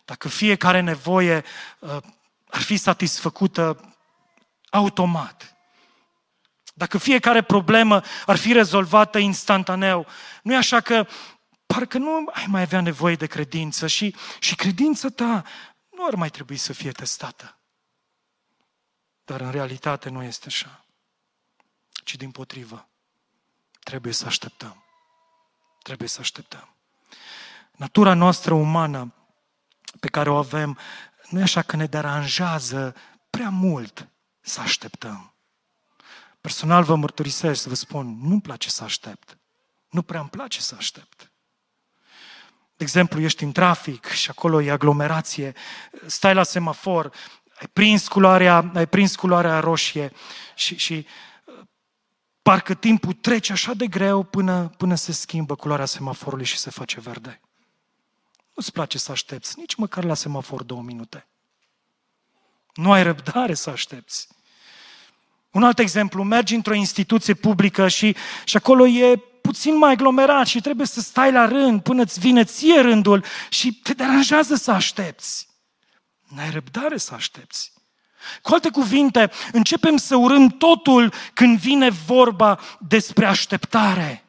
[0.06, 1.44] dacă fiecare nevoie
[1.80, 1.98] uh,
[2.50, 3.96] ar fi satisfăcută
[4.70, 5.56] automat.
[6.74, 10.08] Dacă fiecare problemă ar fi rezolvată instantaneu,
[10.44, 11.08] nu e așa că
[11.66, 15.44] parcă nu ai mai avea nevoie de credință și, și credința ta
[15.90, 17.58] nu ar mai trebui să fie testată.
[19.26, 20.86] Dar în realitate nu este așa,
[22.04, 22.88] ci din potrivă.
[23.84, 24.84] Trebuie să așteptăm.
[25.84, 26.76] Trebuie să așteptăm.
[27.72, 29.14] Natura noastră umană
[30.00, 30.80] pe care o avem,
[31.30, 32.96] nu e așa că ne deranjează
[33.30, 34.10] prea mult
[34.42, 35.34] să așteptăm.
[36.42, 39.38] Personal vă mărturisesc, să vă spun, nu-mi place să aștept.
[39.90, 41.32] Nu prea îmi place să aștept.
[42.78, 45.54] De exemplu, ești în trafic și acolo e aglomerație,
[46.06, 47.14] stai la semafor,
[47.60, 50.12] ai prins culoarea, ai prins culoarea roșie
[50.56, 51.08] și, și
[52.42, 57.00] parcă timpul trece așa de greu până, până se schimbă culoarea semaforului și se face
[57.00, 57.40] verde.
[58.56, 61.28] Nu-ți place să aștepți, nici măcar la semafor două minute.
[62.74, 64.28] Nu ai răbdare să aștepți.
[65.52, 70.62] Un alt exemplu, mergi într-o instituție publică și, și acolo e puțin mai aglomerat și
[70.62, 75.48] trebuie să stai la rând până îți vine ție rândul și te deranjează să aștepți.
[76.36, 77.74] N-ai răbdare să aștepți.
[78.42, 84.26] Cu alte cuvinte, începem să urâm totul când vine vorba despre așteptare.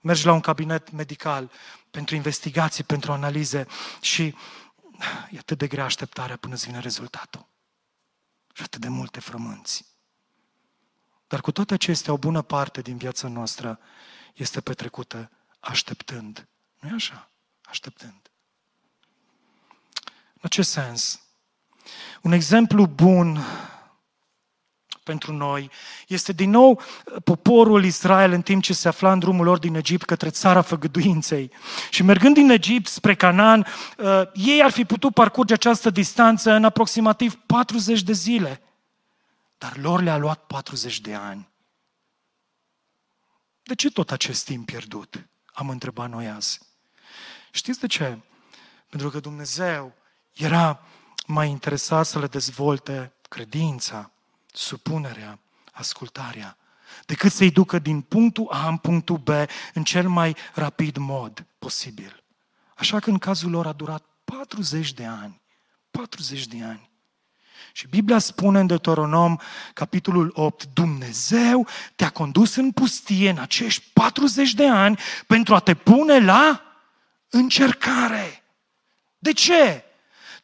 [0.00, 1.50] Mergi la un cabinet medical
[1.94, 3.66] pentru investigații, pentru analize
[4.00, 4.34] și
[5.30, 7.46] e atât de grea așteptarea până îți vine rezultatul.
[8.52, 9.84] Și atât de multe frămânți.
[11.26, 13.78] Dar cu toate acestea, o bună parte din viața noastră
[14.34, 15.30] este petrecută
[15.60, 16.48] așteptând.
[16.80, 17.30] nu e așa?
[17.62, 18.30] Așteptând.
[20.40, 21.20] În ce sens?
[22.22, 23.38] Un exemplu bun
[25.04, 25.70] pentru noi
[26.08, 26.80] este din nou
[27.24, 31.50] poporul Israel în timp ce se afla în drumul lor din Egipt către țara făgăduinței.
[31.90, 33.66] Și mergând din Egipt spre Canaan,
[33.98, 38.62] uh, ei ar fi putut parcurge această distanță în aproximativ 40 de zile.
[39.58, 41.48] Dar lor le-a luat 40 de ani.
[43.62, 45.26] De ce tot acest timp pierdut?
[45.46, 46.60] Am întrebat noi azi.
[47.50, 48.18] Știți de ce?
[48.88, 49.94] Pentru că Dumnezeu
[50.32, 50.80] era
[51.26, 54.10] mai interesat să le dezvolte credința,
[54.56, 55.38] supunerea,
[55.72, 56.56] ascultarea,
[57.06, 59.28] decât să-i ducă din punctul A în punctul B
[59.74, 62.24] în cel mai rapid mod posibil.
[62.76, 65.40] Așa că în cazul lor a durat 40 de ani.
[65.90, 66.90] 40 de ani.
[67.72, 69.36] Și Biblia spune în Deuteronom,
[69.72, 75.74] capitolul 8, Dumnezeu te-a condus în pustie în acești 40 de ani pentru a te
[75.74, 76.62] pune la
[77.28, 78.42] încercare.
[79.18, 79.84] De ce?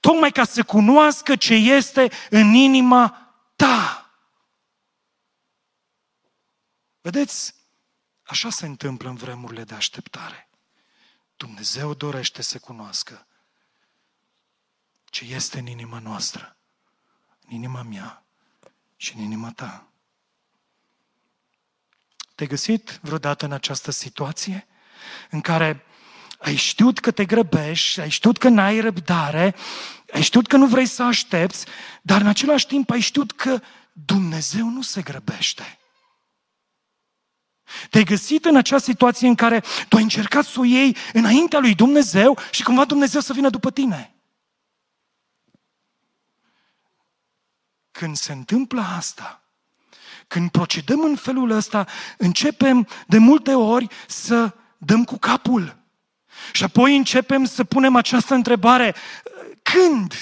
[0.01, 4.11] Tocmai ca să cunoască ce este în inima ta.
[7.11, 7.55] Vedeți?
[8.23, 10.49] Așa se întâmplă în vremurile de așteptare.
[11.37, 13.27] Dumnezeu dorește să cunoască
[15.05, 16.57] ce este în inima noastră
[17.47, 18.25] în inima mea
[18.97, 19.89] și în inima ta.
[22.35, 24.67] Te-ai găsit vreodată în această situație
[25.31, 25.85] în care
[26.39, 29.55] ai știut că te grăbești, ai știut că n-ai răbdare,
[30.13, 31.67] ai știut că nu vrei să aștepți,
[32.03, 33.61] dar în același timp ai știut că
[33.93, 35.80] Dumnezeu nu se grăbește.
[37.91, 41.75] Te-ai găsit în acea situație în care tu ai încercat să o iei înaintea lui
[41.75, 44.15] Dumnezeu și cumva Dumnezeu să vină după tine.
[47.91, 49.43] Când se întâmplă asta,
[50.27, 51.87] când procedăm în felul ăsta,
[52.19, 55.77] începem de multe ori să dăm cu capul.
[56.53, 58.95] Și apoi începem să punem această întrebare,
[59.63, 60.15] când?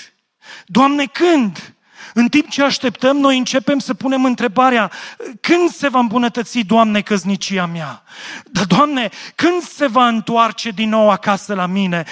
[0.66, 1.74] Doamne, când?
[2.14, 4.92] În timp ce așteptăm, noi începem să punem întrebarea,
[5.40, 8.02] când se va îmbunătăți, Doamne, căznicia mea?
[8.44, 12.04] Dar, Doamne, când se va întoarce din nou acasă la mine?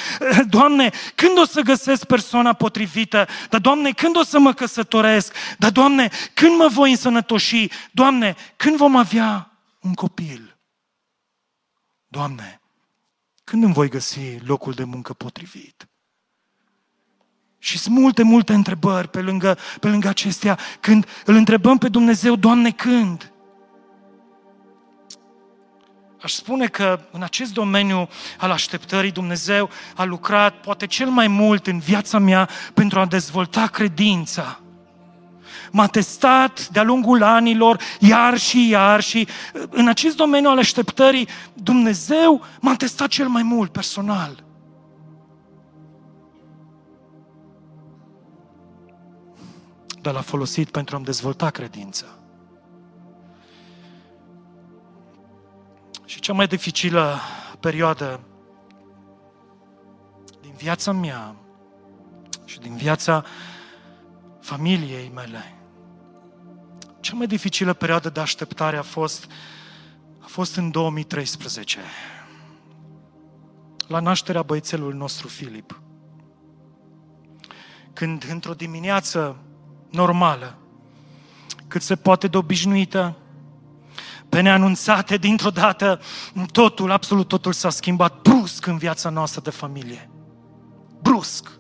[0.49, 3.29] Doamne, când o să găsesc persoana potrivită?
[3.49, 5.35] Dar, Doamne, când o să mă căsătoresc?
[5.59, 7.69] Dar, Doamne, când mă voi însănătoși?
[7.91, 10.57] Doamne, când vom avea un copil?
[12.09, 12.61] Doamne,
[13.45, 15.89] când îmi voi găsi locul de muncă potrivit?
[17.67, 20.59] Și sunt multe, multe întrebări pe lângă, pe lângă acestea.
[20.81, 23.33] Când îl întrebăm pe Dumnezeu, Doamne, când?
[26.23, 28.09] Aș spune că în acest domeniu
[28.39, 33.67] al așteptării Dumnezeu a lucrat poate cel mai mult în viața mea pentru a dezvolta
[33.67, 34.61] credința.
[35.71, 39.29] M-a testat de-a lungul anilor, iar și iar și
[39.71, 44.46] în acest domeniu al așteptării Dumnezeu m-a testat cel mai mult personal.
[50.07, 52.07] Dar l-a folosit pentru a-mi dezvolta credința.
[56.05, 57.19] Și cea mai dificilă
[57.61, 58.21] perioadă
[60.41, 61.37] din viața mea
[62.45, 63.25] și din viața
[64.41, 65.55] familiei mele,
[67.01, 69.27] cea mai dificilă perioadă de așteptare a fost,
[70.19, 71.79] a fost în 2013,
[73.87, 75.81] la nașterea băiețelului nostru Filip.
[77.93, 79.37] Când într-o dimineață
[79.97, 80.59] normală,
[81.69, 83.17] cât se poate de obișnuită,
[84.29, 86.01] pe neanunțate, dintr-o dată,
[86.53, 90.11] totul, absolut totul s-a schimbat brusc în viața noastră de familie.
[91.03, 91.51] Brusc.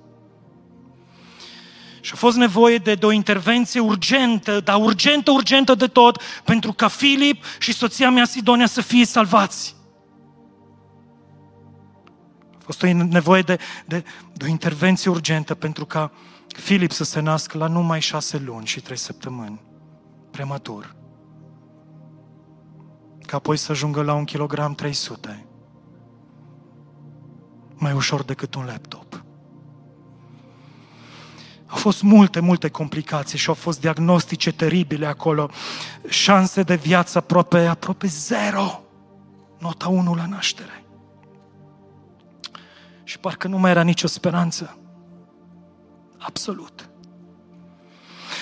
[2.01, 6.73] Și a fost nevoie de, de o intervenție urgentă, dar urgentă, urgentă de tot, pentru
[6.73, 9.77] ca Filip și soția mea Sidonia să fie salvați.
[12.59, 16.13] A fost o nevoie de, de, de o intervenție urgentă pentru ca
[16.57, 19.61] Filip să se nască la numai șase luni și trei săptămâni,
[20.31, 20.97] prematur.
[23.21, 25.47] Ca apoi să ajungă la un kilogram 300.
[27.75, 29.25] Mai ușor decât un laptop.
[31.67, 35.51] Au fost multe, multe complicații și au fost diagnostice teribile acolo.
[36.09, 38.83] Șanse de viață aproape, aproape zero.
[39.59, 40.85] Nota 1 la naștere.
[43.05, 44.79] Și parcă nu mai era nicio speranță.
[46.27, 46.89] Absolut.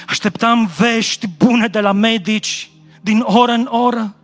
[0.07, 2.71] Așteptam vești bune de la medici
[3.01, 4.15] din oră în oră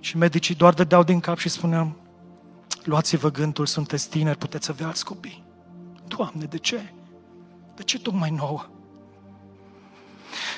[0.00, 1.96] și medicii doar dădeau din cap și spuneam
[2.84, 5.44] luați-vă gândul, sunteți tineri, puteți avea alți copii.
[6.06, 6.92] Doamne, de ce?
[7.76, 8.66] De ce tocmai nouă?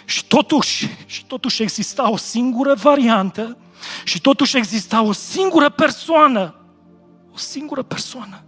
[0.05, 3.57] Și totuși, și totuși exista o singură variantă
[4.05, 6.55] și totuși exista o singură persoană,
[7.32, 8.44] o singură persoană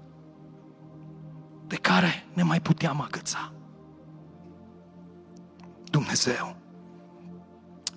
[1.66, 3.52] de care ne mai puteam agăța.
[6.02, 6.56] Dumnezeu.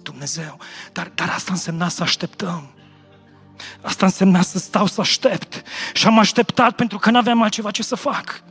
[0.02, 0.58] Dumnezeu.
[0.92, 2.70] Dar, dar asta însemna să așteptăm.
[3.82, 5.64] Asta însemna să stau să aștept.
[5.94, 8.44] Și am așteptat pentru că nu aveam altceva ce să fac.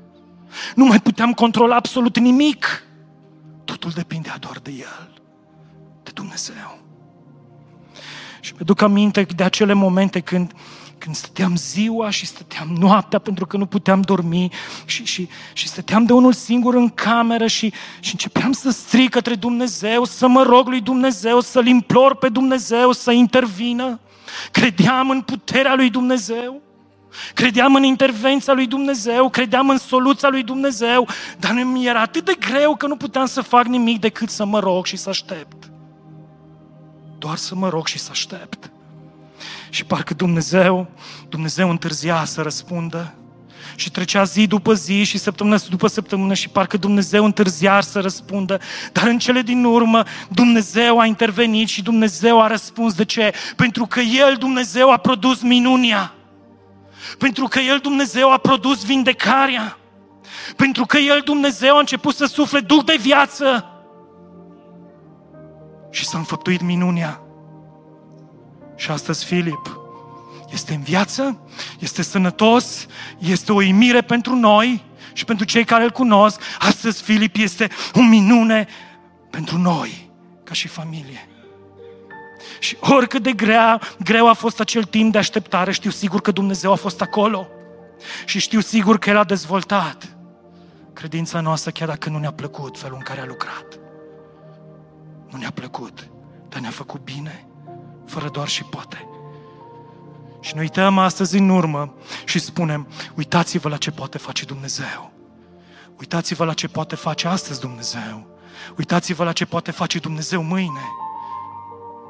[0.75, 2.83] Nu mai puteam controla absolut nimic.
[3.65, 5.23] Totul depindea doar de El,
[6.03, 6.79] de Dumnezeu.
[8.41, 10.53] Și mi-aduc aminte de acele momente când,
[11.05, 14.49] când stăteam ziua și stăteam noaptea pentru că nu puteam dormi
[14.85, 19.35] și, și, și stăteam de unul singur în cameră și, și începeam să strig către
[19.35, 24.01] Dumnezeu, să mă rog lui Dumnezeu, să-L implor pe Dumnezeu să intervină.
[24.51, 26.63] Credeam în puterea lui Dumnezeu.
[27.35, 32.37] Credeam în intervenția lui Dumnezeu, credeam în soluția lui Dumnezeu, dar mi era atât de
[32.39, 35.71] greu că nu puteam să fac nimic decât să mă rog și să aștept.
[37.19, 38.74] Doar să mă rog și să aștept.
[39.75, 40.87] Și parcă Dumnezeu,
[41.29, 43.15] Dumnezeu întârzia să răspundă.
[43.75, 48.61] Și trecea zi după zi și săptămână după săptămână și parcă Dumnezeu întârzia să răspundă.
[48.93, 52.95] Dar în cele din urmă Dumnezeu a intervenit și Dumnezeu a răspuns.
[52.95, 53.33] De ce?
[53.57, 56.15] Pentru că El, Dumnezeu, a produs minunia.
[57.19, 59.79] Pentru că El, Dumnezeu, a produs vindecarea.
[60.57, 63.65] Pentru că El, Dumnezeu, a început să sufle duh de viață.
[65.91, 67.24] Și s-a înfăptuit minunia.
[68.77, 69.79] Și astăzi Filip
[70.53, 71.39] este în viață,
[71.79, 72.87] este sănătos,
[73.19, 76.41] este o imire pentru noi și pentru cei care îl cunosc.
[76.59, 78.67] Astăzi Filip este o minune
[79.31, 80.11] pentru noi,
[80.45, 81.29] ca și familie.
[82.59, 86.73] Și oricât de grea, greu a fost acel timp de așteptare, știu sigur că Dumnezeu
[86.73, 87.49] a fost acolo.
[88.25, 90.17] Și știu sigur că El a dezvoltat
[90.93, 93.79] credința noastră, chiar dacă nu ne-a plăcut felul în care a lucrat.
[95.31, 96.09] Nu ne-a plăcut,
[96.49, 97.47] dar ne-a făcut bine,
[98.07, 99.09] fără doar și poate.
[100.41, 101.95] Și ne uităm astăzi în urmă
[102.25, 105.13] și spunem, uitați-vă la ce poate face Dumnezeu.
[105.99, 108.27] Uitați-vă la ce poate face astăzi Dumnezeu.
[108.79, 110.85] Uitați-vă la ce poate face Dumnezeu mâine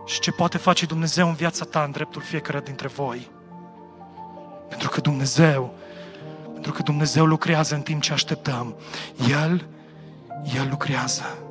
[0.07, 3.31] și ce poate face Dumnezeu în viața ta, în dreptul fiecare dintre voi.
[4.69, 5.75] Pentru că Dumnezeu,
[6.53, 8.77] pentru că Dumnezeu lucrează în timp ce așteptăm.
[9.29, 9.67] El,
[10.55, 11.44] El lucrează.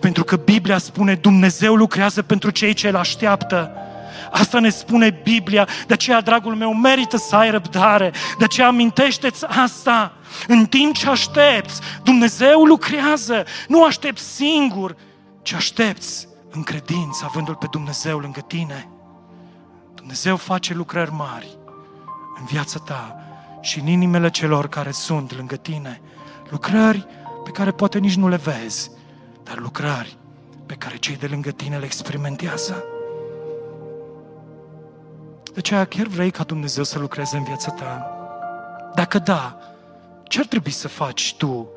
[0.00, 3.72] Pentru că Biblia spune Dumnezeu lucrează pentru cei ce îl așteaptă.
[4.30, 9.44] Asta ne spune Biblia, de aceea, dragul meu, merită să ai răbdare, de aceea amintește-ți
[9.44, 10.12] asta.
[10.46, 14.96] În timp ce aștepți, Dumnezeu lucrează, nu aștepți singur,
[15.42, 18.88] ci aștepți în credință, avându-L pe Dumnezeu lângă tine.
[19.94, 21.58] Dumnezeu face lucrări mari
[22.38, 23.16] în viața ta
[23.60, 26.00] și în inimile celor care sunt lângă tine.
[26.50, 27.06] Lucrări
[27.44, 28.90] pe care poate nici nu le vezi,
[29.48, 30.16] dar lucrări
[30.66, 32.84] pe care cei de lângă tine le experimentează.
[35.44, 38.10] De aceea chiar vrei ca Dumnezeu să lucreze în viața ta?
[38.94, 39.58] Dacă da,
[40.24, 41.68] ce ar trebui să faci tu?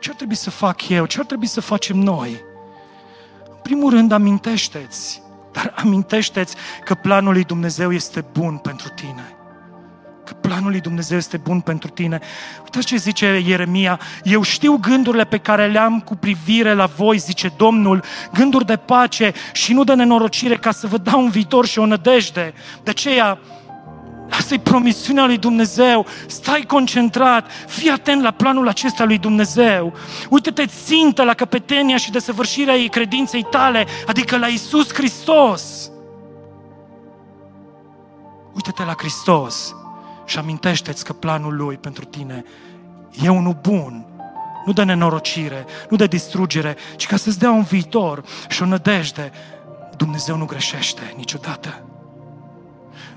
[0.00, 1.06] Ce ar trebui să fac eu?
[1.06, 2.50] Ce ar trebui să facem noi?
[3.62, 6.54] primul rând, amintește-ți, dar amintește-ți
[6.84, 9.31] că planul lui Dumnezeu este bun pentru tine.
[10.24, 12.20] Că planul planul lui Dumnezeu este bun pentru tine.
[12.62, 17.18] Uitați ce zice Ieremia, eu știu gândurile pe care le am cu privire la voi,
[17.18, 18.02] zice Domnul,
[18.32, 21.86] gânduri de pace și nu de nenorocire, ca să vă dau un viitor și o
[21.86, 22.54] nădejde.
[22.82, 23.38] De aceea,
[24.30, 26.06] Asta e promisiunea lui Dumnezeu.
[26.26, 29.92] Stai concentrat, fii atent la planul acesta lui Dumnezeu.
[30.30, 35.90] Uită-te țintă la căpetenia și desăvârșirea ei credinței tale, adică la Isus Hristos.
[38.54, 39.74] Uită-te la Hristos
[40.24, 42.44] și amintește-ți că planul Lui pentru tine
[43.22, 44.06] e unul bun,
[44.64, 49.32] nu de nenorocire, nu de distrugere, ci ca să-ți dea un viitor și o nădejde.
[49.96, 51.82] Dumnezeu nu greșește niciodată.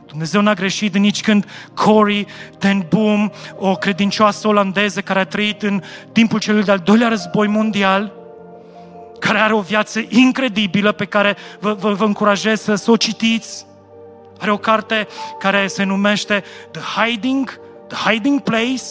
[0.06, 2.28] Dumnezeu n-a greșit nici când Corey
[2.58, 5.82] ten Boom, o credincioasă olandeză care a trăit în
[6.12, 8.14] timpul celui de-al doilea război mondial,
[9.20, 13.66] care are o viață incredibilă pe care vă, vă, vă încurajez să, să o citiți.
[14.40, 15.08] Are o carte
[15.40, 18.84] care se numește The Hiding, The Hiding Place.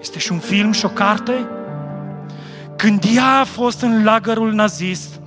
[0.00, 1.48] Este și un film și o carte.
[2.76, 5.20] Când ea a fost în lagărul nazist,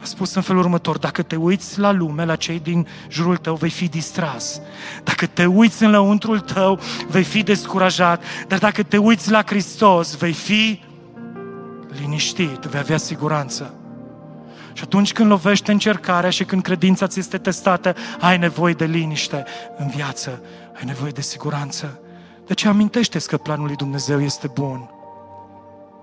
[0.00, 3.54] a spus în felul următor, dacă te uiți la lume, la cei din jurul tău,
[3.54, 4.60] vei fi distras.
[5.04, 8.22] Dacă te uiți în lăuntrul tău, vei fi descurajat.
[8.48, 10.82] Dar dacă te uiți la Hristos, vei fi
[12.00, 13.77] liniștit, vei avea siguranță.
[14.78, 19.44] Și atunci când lovește încercarea și când credința ți este testată, ai nevoie de liniște
[19.78, 20.42] în viață,
[20.76, 22.00] ai nevoie de siguranță.
[22.46, 24.90] De ce amintește că planul lui Dumnezeu este bun?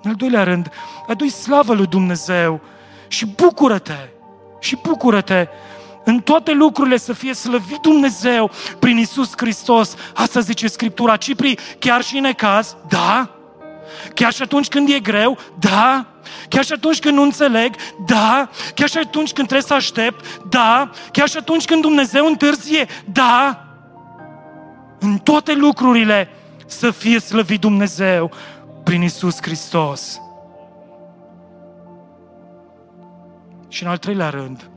[0.02, 0.70] În al doilea rând,
[1.08, 2.62] adu-i slavă lui Dumnezeu
[3.08, 4.10] și bucură-te,
[4.60, 5.48] și bucură-te
[6.04, 9.96] în toate lucrurile să fie slăvit Dumnezeu prin Isus Hristos.
[10.14, 11.18] Asta zice Scriptura.
[11.18, 13.35] Cipri, chiar și în necaz, da,
[14.14, 16.06] Chiar și atunci când e greu, da.
[16.50, 17.76] Chiar și atunci când nu înțeleg,
[18.06, 18.50] da.
[18.74, 20.90] Chiar și atunci când trebuie să aștept, da.
[21.12, 23.66] Chiar și atunci când Dumnezeu întârzie, da.
[25.00, 26.30] În toate lucrurile
[26.66, 28.32] să fie slăvit Dumnezeu
[28.84, 30.20] prin Isus Hristos.
[33.68, 34.70] Și în al treilea rând,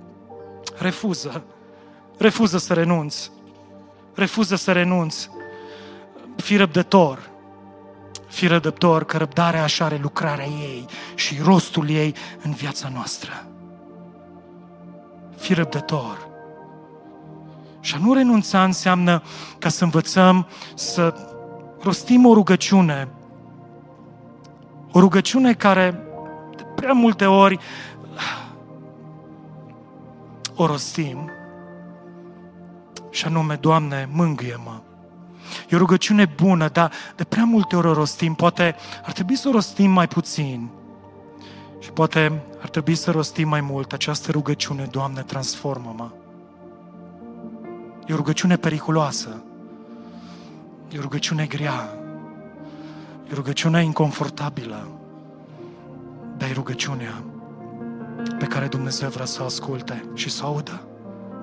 [0.78, 1.44] refuză.
[2.18, 3.30] Refuză să renunți.
[4.14, 5.30] Refuză să renunți.
[6.36, 7.30] Fii răbdător.
[8.28, 13.46] Fii răbdător, că răbdarea așa are lucrarea ei și rostul ei în viața noastră.
[15.36, 16.28] Fii răbdător.
[17.80, 19.22] Și a nu renunța înseamnă
[19.58, 21.14] ca să învățăm să
[21.82, 23.08] rostim o rugăciune.
[24.92, 26.02] O rugăciune care
[26.56, 27.58] de prea multe ori
[30.56, 31.30] o rostim
[33.10, 34.77] și anume, Doamne, mângâie-mă.
[35.68, 38.34] E o rugăciune bună, dar de prea multe ori o rostim.
[38.34, 40.68] Poate ar trebui să o rostim mai puțin.
[41.78, 46.10] Și poate ar trebui să rostim mai mult această rugăciune, Doamne, transformă-mă.
[48.06, 49.42] E o rugăciune periculoasă.
[50.88, 51.88] E o rugăciune grea.
[53.28, 54.88] E o rugăciune inconfortabilă.
[56.36, 57.22] Dar e rugăciunea
[58.38, 60.87] pe care Dumnezeu vrea să o asculte și să o audă.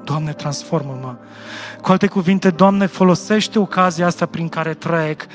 [0.05, 1.15] Doamne, transformă-mă.
[1.81, 5.25] Cu alte cuvinte, Doamne, folosește ocazia asta prin care trec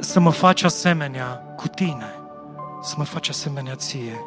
[0.00, 2.14] să mă faci asemenea cu Tine,
[2.82, 4.20] să mă faci asemenea Ție.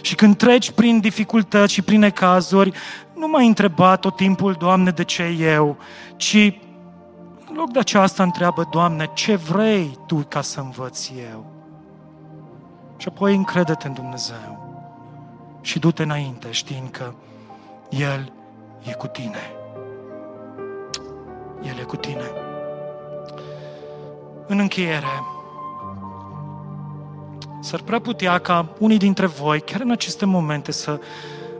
[0.00, 2.72] Și când treci prin dificultăți și prin necazuri,
[3.14, 5.76] nu m-ai întrebat tot timpul, Doamne, de ce eu,
[6.16, 6.34] ci
[7.48, 11.46] în loc de aceasta întreabă, Doamne, ce vrei Tu ca să învăț eu?
[12.96, 14.64] Și apoi încrede-te în Dumnezeu
[15.60, 17.12] și du-te înainte știind că
[17.88, 18.32] El
[18.84, 19.52] e cu tine.
[21.62, 22.30] El e cu tine.
[24.46, 25.22] În încheiere,
[27.60, 31.00] s-ar prea putea ca unii dintre voi, chiar în aceste momente, să,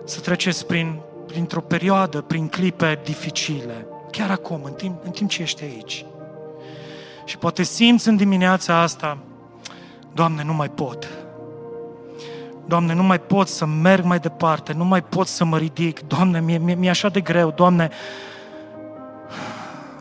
[0.05, 5.43] să treceți prin, printr-o perioadă, prin clipe dificile, chiar acum, în timp, în timp ce
[5.43, 6.05] ești aici.
[7.25, 9.19] Și poate simți în dimineața asta,
[10.15, 11.24] Doamne, nu mai pot.
[12.67, 16.01] Doamne, nu mai pot să merg mai departe, nu mai pot să mă ridic.
[16.01, 17.51] Doamne, mi-e, mi-e, mi-e așa de greu.
[17.51, 17.91] Doamne,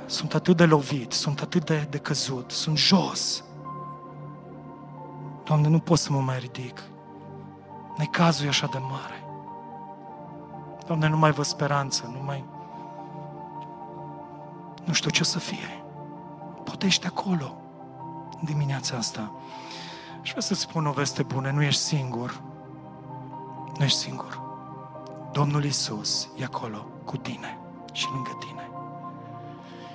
[0.06, 3.44] sunt atât de lovit, sunt atât de, de căzut, sunt jos.
[5.44, 6.84] Doamne, nu pot să mă mai ridic.
[7.98, 9.24] Necazul e așa de mare.
[10.88, 12.44] Doamne, nu mai văd speranță, nu mai...
[14.84, 15.84] Nu știu ce să fie.
[16.64, 17.56] Poate ești acolo,
[18.40, 19.32] în dimineața asta.
[20.22, 22.42] Și vreau să-ți spun o veste bună, nu ești singur.
[23.78, 24.42] Nu ești singur.
[25.32, 27.58] Domnul Isus e acolo cu tine
[27.94, 28.70] și lângă tine.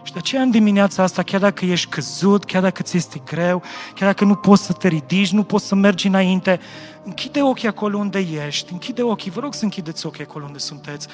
[0.03, 3.63] Și de aceea în dimineața asta, chiar dacă ești căzut, chiar dacă ți este greu,
[3.95, 6.61] chiar dacă nu poți să te ridici, nu poți să mergi înainte,
[7.05, 11.09] închide ochii acolo unde ești, închide ochii, vă rog să închideți ochii acolo unde sunteți,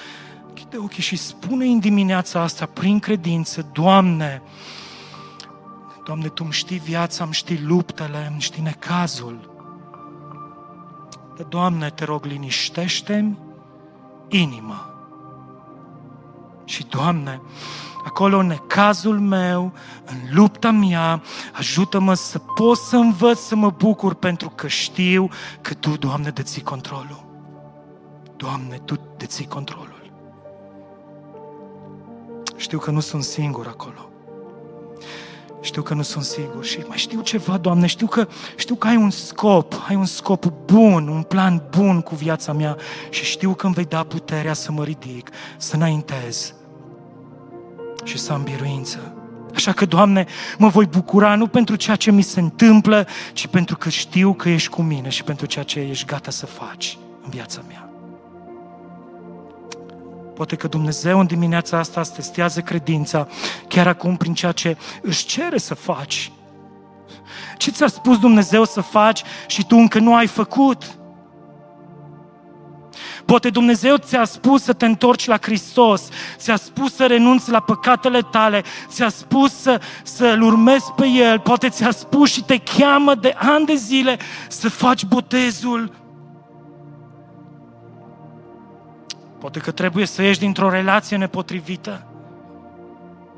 [0.49, 4.43] închide ochii și spune în dimineața asta, prin credință, Doamne,
[6.05, 9.54] Doamne, Tu îmi știi viața, îmi știi luptele, îmi știi necazul.
[11.37, 13.39] Dar, Doamne, te rog, liniștește-mi
[14.29, 14.91] inima.
[16.65, 17.41] Și, Doamne,
[18.05, 19.73] acolo în necazul meu,
[20.05, 21.23] în lupta mea,
[21.53, 25.29] ajută-mă să pot să învăț să mă bucur pentru că știu
[25.61, 27.25] că Tu, Doamne, deții controlul.
[28.37, 30.13] Doamne, Tu deții controlul.
[32.57, 34.09] Știu că nu sunt singur acolo.
[35.65, 38.97] Știu că nu sunt sigur și mai știu ceva, Doamne, știu că, știu că ai
[38.97, 42.77] un scop, ai un scop bun, un plan bun cu viața mea
[43.11, 46.55] și știu că îmi vei da puterea să mă ridic, să înaintez
[48.05, 49.15] și să am biruință.
[49.55, 50.27] Așa că, Doamne,
[50.59, 54.49] mă voi bucura nu pentru ceea ce mi se întâmplă, ci pentru că știu că
[54.49, 57.84] ești cu mine și pentru ceea ce ești gata să faci în viața mea.
[60.35, 63.27] Poate că Dumnezeu în dimineața asta îți testează credința
[63.69, 66.33] chiar acum prin ceea ce își cere să faci.
[67.57, 70.99] Ce ți-a spus Dumnezeu să faci și tu încă nu ai făcut?
[73.25, 78.21] Poate Dumnezeu ți-a spus să te întorci la Hristos, ți-a spus să renunți la păcatele
[78.21, 83.35] tale, ți-a spus să, să-L urmezi pe El, poate ți-a spus și te cheamă de
[83.39, 84.19] ani de zile
[84.49, 86.04] să faci botezul
[89.45, 92.07] Poate că trebuie să ieși dintr-o relație nepotrivită.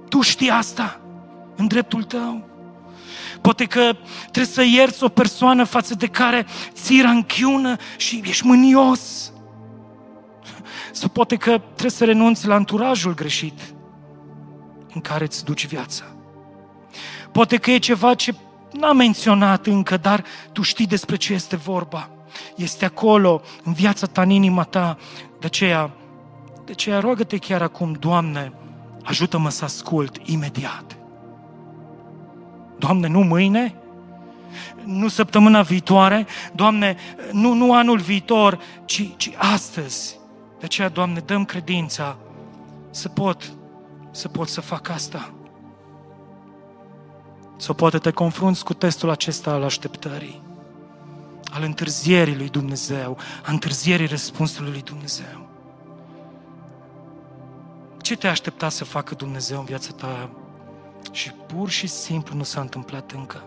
[0.08, 1.00] Tu știi asta
[1.56, 2.48] în dreptul tău.
[3.40, 9.32] Poate că trebuie să ierți o persoană față de care ții ranchiună și ești mânios.
[10.92, 13.60] Sau poate că trebuie să renunți la anturajul greșit
[14.94, 16.04] în care îți duci viața.
[17.32, 18.34] Poate că e ceva ce
[18.72, 22.15] n-am menționat încă, dar tu știi despre ce este vorba.
[22.56, 24.96] Este acolo, în viața ta, în inima ta,
[25.40, 25.90] de aceea,
[26.64, 28.52] de aceea roagă-te chiar acum, Doamne,
[29.02, 30.96] ajută-mă să ascult imediat.
[32.78, 33.74] Doamne, nu mâine,
[34.84, 36.96] nu săptămâna viitoare, Doamne,
[37.32, 40.18] nu, nu anul viitor, ci, ci astăzi.
[40.58, 42.16] De aceea, Doamne, dăm credința
[42.90, 43.52] să pot,
[44.10, 45.30] să pot să fac asta.
[47.56, 50.42] Sau poate te confrunți cu testul acesta al așteptării,
[51.52, 55.48] al întârzierii lui Dumnezeu, a întârzierii răspunsului lui Dumnezeu.
[58.00, 60.30] Ce te aștepta să facă Dumnezeu în viața ta
[61.12, 63.44] și pur și simplu nu s-a întâmplat încă?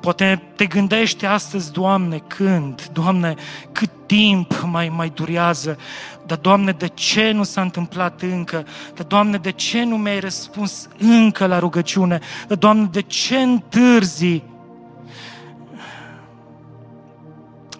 [0.00, 2.88] Poate te gândești astăzi, Doamne, când?
[2.92, 3.34] Doamne,
[3.72, 5.78] cât timp mai, mai durează?
[6.26, 8.66] Dar, Doamne, de ce nu s-a întâmplat încă?
[8.94, 12.20] Dar, Doamne, de ce nu mi-ai răspuns încă la rugăciune?
[12.48, 14.42] Dar, Doamne, de ce întârzi?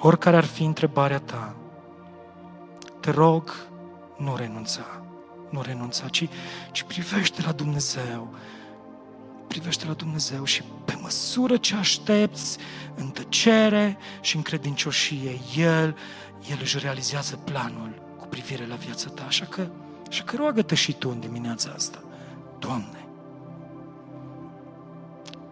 [0.05, 1.57] Oricare ar fi întrebarea ta,
[3.01, 3.55] te rog,
[4.17, 5.03] nu renunța
[5.53, 6.29] nu renunța, ci,
[6.73, 8.35] ci privește la Dumnezeu.
[9.47, 12.59] Privește la Dumnezeu și pe măsură ce aștepți
[12.95, 15.97] în tăcere și în credincioșie, El,
[16.51, 19.25] El își realizează planul cu privire la viața ta.
[19.27, 19.67] Așa că,
[20.09, 22.03] așa că roagă-te și tu în dimineața asta.
[22.59, 23.07] Doamne,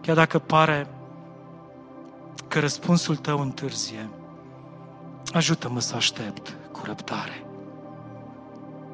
[0.01, 0.87] chiar dacă pare
[2.47, 4.09] că răspunsul tău întârzie,
[5.33, 7.45] ajută-mă să aștept cu răbdare.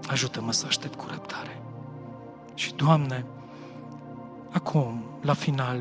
[0.07, 1.61] Ajută-mă să aștept cu răbdare.
[2.53, 3.25] Și, Doamne,
[4.51, 5.79] acum, la final,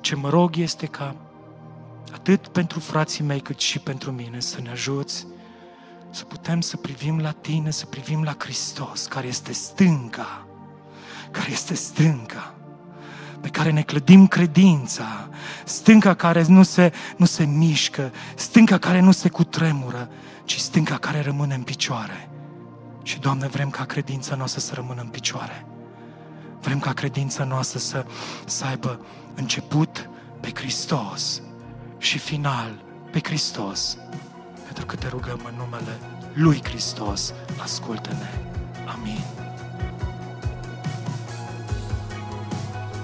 [0.00, 1.14] ce mă rog este ca
[2.12, 5.26] atât pentru frații mei cât și pentru mine să ne ajuți
[6.10, 10.46] să putem să privim la Tine, să privim la Hristos, care este stânca,
[11.30, 12.54] care este stânca,
[13.40, 15.28] pe care ne clădim credința,
[15.64, 20.08] stânca care nu se, nu se mișcă, stânca care nu se cutremură,
[20.44, 22.30] ci stânca care rămâne în picioare.
[23.02, 25.66] Și, Doamne, vrem ca credința noastră să rămână în picioare.
[26.60, 28.04] Vrem ca credința noastră să,
[28.46, 29.00] să aibă
[29.34, 30.08] început
[30.40, 31.42] pe Hristos
[31.98, 33.96] și final pe Hristos.
[34.64, 35.98] Pentru că te rugăm în numele
[36.32, 38.30] Lui Hristos, ascultă-ne.
[38.86, 39.39] Amin.